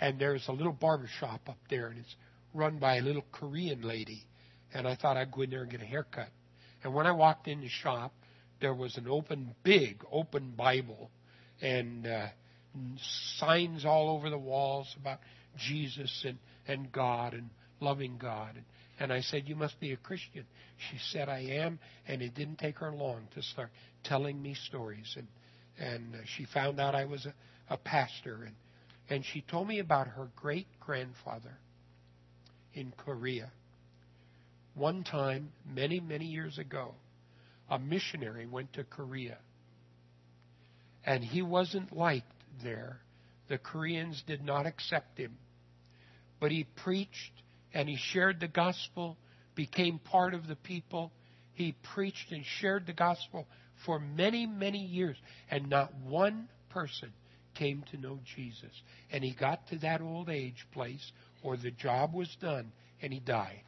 And 0.00 0.18
there's 0.18 0.46
a 0.48 0.52
little 0.52 0.72
barber 0.72 1.08
shop 1.18 1.42
up 1.48 1.58
there, 1.68 1.88
and 1.88 1.98
it's 1.98 2.16
run 2.54 2.78
by 2.78 2.96
a 2.96 3.02
little 3.02 3.24
Korean 3.32 3.82
lady. 3.82 4.24
And 4.72 4.86
I 4.86 4.96
thought 4.96 5.16
I'd 5.16 5.32
go 5.32 5.42
in 5.42 5.50
there 5.50 5.62
and 5.62 5.70
get 5.70 5.82
a 5.82 5.86
haircut. 5.86 6.28
And 6.82 6.94
when 6.94 7.06
I 7.06 7.12
walked 7.12 7.48
in 7.48 7.60
the 7.60 7.68
shop, 7.68 8.12
there 8.60 8.74
was 8.74 8.96
an 8.96 9.08
open, 9.08 9.54
big, 9.62 10.04
open 10.10 10.54
Bible 10.56 11.10
and 11.60 12.06
uh, 12.06 12.26
signs 13.38 13.84
all 13.84 14.10
over 14.10 14.30
the 14.30 14.38
walls 14.38 14.94
about 15.00 15.18
Jesus 15.58 16.24
and, 16.26 16.38
and 16.66 16.90
God 16.92 17.34
and 17.34 17.50
loving 17.80 18.18
God. 18.18 18.62
And, 18.98 19.12
I 19.12 19.20
said, 19.20 19.44
You 19.46 19.56
must 19.56 19.80
be 19.80 19.92
a 19.92 19.96
Christian. 19.96 20.44
She 20.90 20.98
said, 21.10 21.28
I 21.28 21.40
am. 21.40 21.78
And 22.06 22.22
it 22.22 22.34
didn't 22.34 22.58
take 22.58 22.78
her 22.78 22.92
long 22.92 23.26
to 23.34 23.42
start 23.42 23.70
telling 24.04 24.40
me 24.40 24.54
stories. 24.54 25.16
And, 25.16 25.26
and 25.78 26.14
uh, 26.14 26.18
she 26.36 26.44
found 26.44 26.78
out 26.78 26.94
I 26.94 27.06
was 27.06 27.26
a, 27.26 27.34
a 27.72 27.76
pastor. 27.78 28.44
And, 28.44 28.54
and 29.08 29.24
she 29.24 29.40
told 29.42 29.66
me 29.68 29.78
about 29.78 30.06
her 30.08 30.28
great 30.36 30.66
grandfather 30.80 31.56
in 32.74 32.92
Korea. 32.96 33.50
One 34.74 35.02
time, 35.02 35.50
many, 35.66 36.00
many 36.00 36.26
years 36.26 36.58
ago, 36.58 36.94
a 37.68 37.78
missionary 37.78 38.46
went 38.46 38.72
to 38.74 38.84
Korea. 38.84 39.38
And 41.04 41.24
he 41.24 41.42
wasn't 41.42 41.96
liked 41.96 42.26
there. 42.62 43.00
The 43.48 43.58
Koreans 43.58 44.22
did 44.26 44.44
not 44.44 44.66
accept 44.66 45.18
him. 45.18 45.36
But 46.38 46.50
he 46.50 46.66
preached 46.82 47.32
and 47.72 47.88
he 47.88 47.96
shared 47.96 48.40
the 48.40 48.48
gospel, 48.48 49.16
became 49.54 49.98
part 49.98 50.34
of 50.34 50.46
the 50.46 50.56
people. 50.56 51.12
He 51.52 51.74
preached 51.94 52.32
and 52.32 52.44
shared 52.44 52.86
the 52.86 52.92
gospel 52.92 53.46
for 53.84 53.98
many, 53.98 54.46
many 54.46 54.78
years. 54.78 55.16
And 55.50 55.68
not 55.68 55.94
one 55.94 56.48
person 56.70 57.12
came 57.54 57.84
to 57.90 57.96
know 57.96 58.20
Jesus. 58.36 58.72
And 59.10 59.22
he 59.22 59.34
got 59.34 59.68
to 59.68 59.78
that 59.78 60.00
old 60.00 60.28
age 60.28 60.66
place, 60.72 61.12
or 61.42 61.56
the 61.56 61.70
job 61.70 62.14
was 62.14 62.34
done, 62.40 62.72
and 63.02 63.12
he 63.12 63.20
died. 63.20 63.62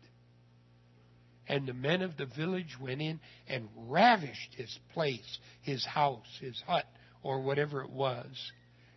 And 1.49 1.67
the 1.67 1.75
men 1.75 2.03
of 2.03 2.17
the 2.17 2.27
village 2.27 2.77
went 2.81 3.03
in 3.03 3.21
and 3.49 3.69
ravished 3.77 4.55
his 4.57 4.79
place, 4.95 5.39
his 5.63 5.85
house, 5.85 6.27
his 6.41 6.61
hut, 6.67 6.87
or 7.23 7.43
whatever 7.43 7.83
it 7.83 7.91
was. 7.91 8.53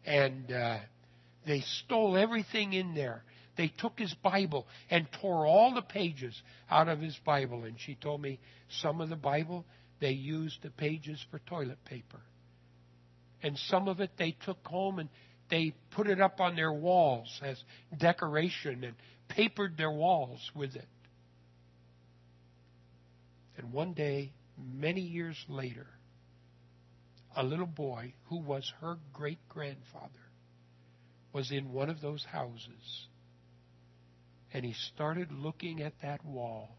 And 0.05 0.51
uh, 0.51 0.77
they 1.45 1.61
stole 1.61 2.15
everything 2.17 2.73
in 2.73 2.93
there. 2.93 3.23
They 3.57 3.67
took 3.67 3.97
his 3.97 4.13
Bible 4.15 4.67
and 4.89 5.07
tore 5.21 5.45
all 5.45 5.73
the 5.73 5.81
pages 5.81 6.41
out 6.69 6.87
of 6.89 6.99
his 6.99 7.17
Bible. 7.25 7.63
And 7.63 7.79
she 7.79 7.95
told 7.95 8.21
me 8.21 8.39
some 8.81 9.01
of 9.01 9.09
the 9.09 9.15
Bible, 9.15 9.65
they 9.99 10.11
used 10.11 10.61
the 10.61 10.71
pages 10.71 11.23
for 11.31 11.39
toilet 11.39 11.83
paper. 11.85 12.21
And 13.41 13.57
some 13.57 13.87
of 13.87 13.99
it 13.99 14.11
they 14.17 14.35
took 14.45 14.65
home 14.65 14.99
and 14.99 15.09
they 15.49 15.73
put 15.91 16.07
it 16.07 16.19
up 16.19 16.39
on 16.39 16.55
their 16.55 16.73
walls 16.73 17.39
as 17.43 17.61
decoration 17.97 18.83
and 18.83 18.95
papered 19.27 19.77
their 19.77 19.91
walls 19.91 20.51
with 20.55 20.75
it. 20.75 20.87
And 23.57 23.71
one 23.71 23.93
day, 23.93 24.33
many 24.57 25.01
years 25.01 25.37
later, 25.47 25.87
a 27.35 27.43
little 27.43 27.65
boy 27.65 28.13
who 28.29 28.39
was 28.39 28.71
her 28.81 28.97
great 29.13 29.39
grandfather 29.49 30.09
was 31.33 31.51
in 31.51 31.73
one 31.73 31.89
of 31.89 32.01
those 32.01 32.23
houses. 32.23 33.07
And 34.55 34.63
he 34.63 34.73
started 34.93 35.33
looking 35.33 35.81
at 35.81 35.99
that 36.01 36.23
wall. 36.23 36.69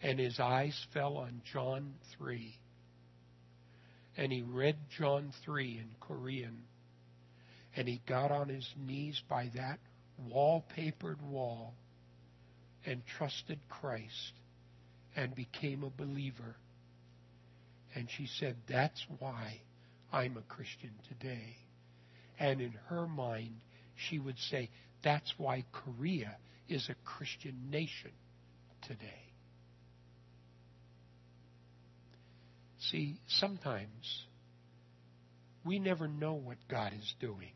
And 0.00 0.16
his 0.16 0.38
eyes 0.38 0.80
fell 0.94 1.16
on 1.16 1.42
John 1.52 1.94
3. 2.18 2.54
And 4.16 4.30
he 4.30 4.42
read 4.42 4.76
John 4.96 5.32
3 5.44 5.80
in 5.82 5.88
Korean. 5.98 6.62
And 7.74 7.88
he 7.88 8.00
got 8.06 8.30
on 8.30 8.48
his 8.48 8.72
knees 8.78 9.20
by 9.28 9.50
that 9.56 9.80
wallpapered 10.32 11.20
wall 11.20 11.74
and 12.86 13.02
trusted 13.18 13.58
Christ 13.68 14.32
and 15.16 15.34
became 15.34 15.82
a 15.82 15.90
believer. 15.90 16.54
And 17.96 18.06
she 18.16 18.28
said, 18.38 18.54
That's 18.68 19.04
why 19.18 19.62
I'm 20.12 20.36
a 20.36 20.42
Christian 20.42 20.92
today. 21.08 21.56
And 22.38 22.60
in 22.60 22.74
her 22.86 23.08
mind, 23.08 23.56
she 24.08 24.20
would 24.20 24.38
say, 24.38 24.70
That's 25.02 25.32
why 25.36 25.64
Korea 25.72 26.36
is 26.68 26.88
a 26.88 26.94
Christian 27.04 27.70
nation 27.70 28.12
today. 28.82 29.32
See, 32.90 33.18
sometimes 33.28 34.24
we 35.64 35.78
never 35.78 36.08
know 36.08 36.34
what 36.34 36.56
God 36.68 36.92
is 36.98 37.14
doing. 37.20 37.52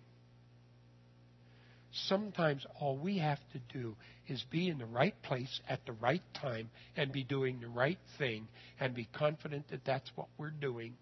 Sometimes 2.09 2.67
all 2.81 2.99
we 2.99 3.19
have 3.19 3.39
to 3.53 3.79
do 3.79 3.97
is 4.27 4.45
be 4.51 4.69
in 4.69 4.79
the 4.79 4.87
right 4.87 5.15
place 5.23 5.61
at 5.69 5.87
the 5.87 5.93
right 5.93 6.23
time 6.35 6.69
and 6.97 7.13
be 7.13 7.23
doing 7.23 7.61
the 7.61 7.69
right 7.69 7.99
thing 8.19 8.49
and 8.81 8.95
be 8.95 9.09
confident 9.17 9.69
that 9.71 9.85
that's 9.85 10.11
what 10.17 10.27
we're 10.37 10.51
doing. 10.51 10.95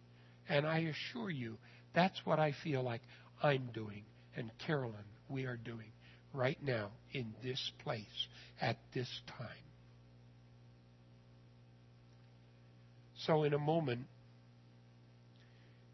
And 0.48 0.66
I 0.66 0.80
assure 0.80 1.30
you, 1.30 1.56
that's 1.94 2.20
what 2.24 2.38
I 2.38 2.54
feel 2.62 2.82
like 2.82 3.00
I'm 3.42 3.70
doing 3.72 4.04
and 4.36 4.50
Carolyn, 4.66 4.94
we 5.28 5.44
are 5.44 5.56
doing 5.56 5.92
right 6.32 6.58
now 6.62 6.90
in 7.12 7.34
this 7.42 7.70
place 7.82 8.28
at 8.60 8.76
this 8.94 9.08
time. 9.38 9.48
So, 13.26 13.44
in 13.44 13.54
a 13.54 13.58
moment, 13.58 14.06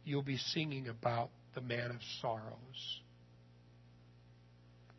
you'll 0.05 0.23
be 0.23 0.39
singing 0.39 0.89
about 0.89 1.31
the 1.55 1.61
man 1.61 1.91
of 1.91 1.99
sorrows. 2.23 3.01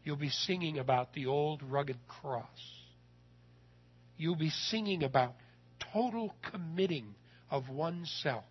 You'll 0.04 0.16
be 0.16 0.30
singing 0.30 0.78
about 0.78 1.14
the 1.14 1.26
old 1.26 1.64
rugged 1.64 1.98
cross. 2.08 2.46
You'll 4.18 4.36
be 4.36 4.50
singing 4.50 5.04
about 5.04 5.34
total 5.94 6.36
committing 6.52 7.16
of 7.50 7.70
oneself 7.70 8.44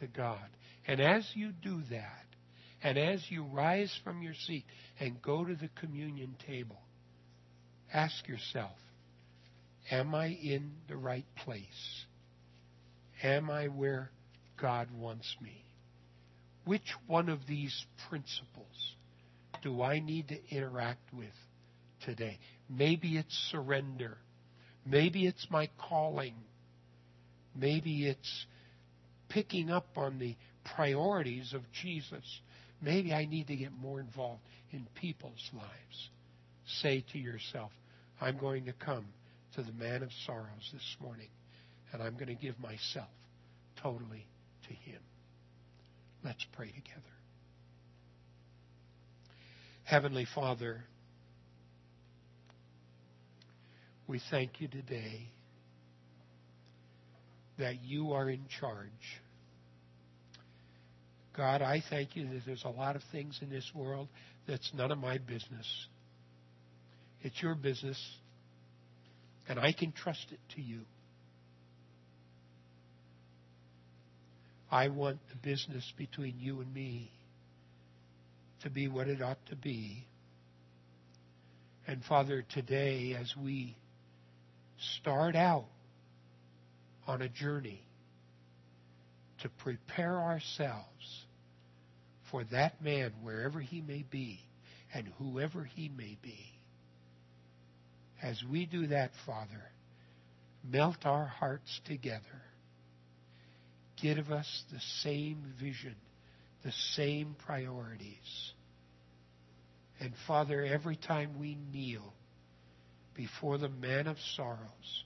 to 0.00 0.06
God. 0.06 0.48
And 0.86 1.00
as 1.00 1.28
you 1.34 1.52
do 1.52 1.82
that, 1.90 2.24
and 2.82 2.98
as 2.98 3.22
you 3.28 3.44
rise 3.44 3.92
from 4.02 4.22
your 4.22 4.34
seat 4.46 4.64
and 4.98 5.22
go 5.22 5.44
to 5.44 5.54
the 5.54 5.70
communion 5.80 6.36
table, 6.46 6.80
ask 7.92 8.26
yourself, 8.26 8.76
am 9.90 10.14
I 10.14 10.26
in 10.28 10.72
the 10.88 10.96
right 10.96 11.26
place? 11.44 12.04
Am 13.22 13.50
I 13.50 13.68
where 13.68 14.10
God 14.60 14.88
wants 14.96 15.36
me? 15.40 15.64
Which 16.64 16.94
one 17.06 17.28
of 17.28 17.40
these 17.46 17.86
principles 18.08 18.94
do 19.62 19.82
I 19.82 20.00
need 20.00 20.28
to 20.28 20.38
interact 20.50 21.12
with 21.12 21.34
today? 22.04 22.38
Maybe 22.68 23.16
it's 23.16 23.34
surrender. 23.50 24.18
Maybe 24.84 25.26
it's 25.26 25.46
my 25.50 25.68
calling. 25.88 26.34
Maybe 27.54 28.06
it's 28.06 28.46
picking 29.28 29.70
up 29.70 29.86
on 29.96 30.18
the 30.18 30.36
priorities 30.76 31.52
of 31.52 31.62
Jesus. 31.82 32.24
Maybe 32.82 33.12
I 33.12 33.26
need 33.26 33.46
to 33.46 33.56
get 33.56 33.70
more 33.72 34.00
involved 34.00 34.42
in 34.72 34.86
people's 35.00 35.50
lives. 35.54 36.10
Say 36.80 37.04
to 37.12 37.18
yourself, 37.18 37.70
I'm 38.20 38.38
going 38.38 38.64
to 38.66 38.72
come 38.72 39.06
to 39.54 39.62
the 39.62 39.72
man 39.72 40.02
of 40.02 40.10
sorrows 40.26 40.70
this 40.72 40.96
morning, 41.00 41.28
and 41.92 42.02
I'm 42.02 42.14
going 42.14 42.26
to 42.26 42.34
give 42.34 42.58
myself 42.58 43.08
totally 43.80 44.26
to 44.68 44.74
him. 44.74 45.00
Let's 46.24 46.44
pray 46.52 46.68
together. 46.68 47.02
Heavenly 49.84 50.26
Father, 50.34 50.84
we 54.06 54.20
thank 54.30 54.60
you 54.60 54.68
today 54.68 55.28
that 57.58 57.84
you 57.84 58.12
are 58.12 58.28
in 58.28 58.40
charge. 58.60 58.88
God, 61.36 61.62
I 61.62 61.82
thank 61.88 62.14
you 62.14 62.28
that 62.28 62.42
there's 62.46 62.64
a 62.64 62.70
lot 62.70 62.96
of 62.96 63.02
things 63.10 63.38
in 63.40 63.48
this 63.48 63.70
world 63.74 64.08
that's 64.46 64.70
none 64.74 64.90
of 64.90 64.98
my 64.98 65.18
business. 65.18 65.86
It's 67.22 67.40
your 67.40 67.54
business, 67.54 67.98
and 69.48 69.58
I 69.58 69.72
can 69.72 69.92
trust 69.92 70.26
it 70.30 70.40
to 70.56 70.60
you. 70.60 70.80
I 74.70 74.88
want 74.88 75.18
the 75.30 75.36
business 75.36 75.90
between 75.96 76.34
you 76.38 76.60
and 76.60 76.72
me 76.72 77.10
to 78.62 78.70
be 78.70 78.88
what 78.88 79.08
it 79.08 79.22
ought 79.22 79.44
to 79.50 79.56
be. 79.56 80.06
And 81.86 82.02
Father, 82.04 82.44
today 82.54 83.16
as 83.18 83.34
we 83.36 83.76
start 84.98 85.36
out 85.36 85.66
on 87.06 87.22
a 87.22 87.28
journey 87.28 87.82
to 89.42 89.48
prepare 89.48 90.18
ourselves 90.18 91.26
for 92.30 92.44
that 92.44 92.82
man, 92.82 93.12
wherever 93.22 93.60
he 93.60 93.80
may 93.80 94.04
be 94.10 94.40
and 94.94 95.06
whoever 95.18 95.64
he 95.64 95.88
may 95.88 96.16
be, 96.22 96.38
as 98.22 98.42
we 98.50 98.66
do 98.66 98.86
that, 98.86 99.10
Father, 99.26 99.62
melt 100.64 101.04
our 101.04 101.26
hearts 101.26 101.80
together. 101.86 102.22
Give 104.00 104.30
us 104.30 104.64
the 104.72 104.80
same 105.02 105.52
vision, 105.60 105.96
the 106.64 106.72
same 106.94 107.36
priorities. 107.44 108.52
And 110.00 110.12
Father, 110.26 110.64
every 110.64 110.96
time 110.96 111.38
we 111.40 111.56
kneel 111.72 112.12
before 113.14 113.58
the 113.58 113.68
man 113.68 114.06
of 114.06 114.16
sorrows 114.36 115.04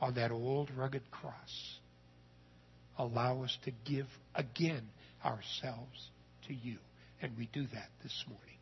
on 0.00 0.14
that 0.14 0.30
old 0.30 0.70
rugged 0.76 1.10
cross, 1.10 1.78
allow 2.98 3.42
us 3.42 3.56
to 3.64 3.72
give 3.84 4.06
again 4.34 4.88
ourselves 5.24 6.10
to 6.48 6.54
you. 6.54 6.78
And 7.20 7.32
we 7.36 7.48
do 7.52 7.62
that 7.72 7.88
this 8.02 8.24
morning. 8.28 8.58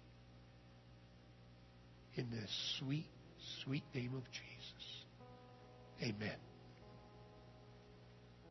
In 2.15 2.31
the 2.31 2.47
sweet, 2.79 3.07
sweet 3.65 3.85
name 3.95 4.13
of 4.17 4.23
Jesus. 4.31 5.05
Amen. 6.03 6.54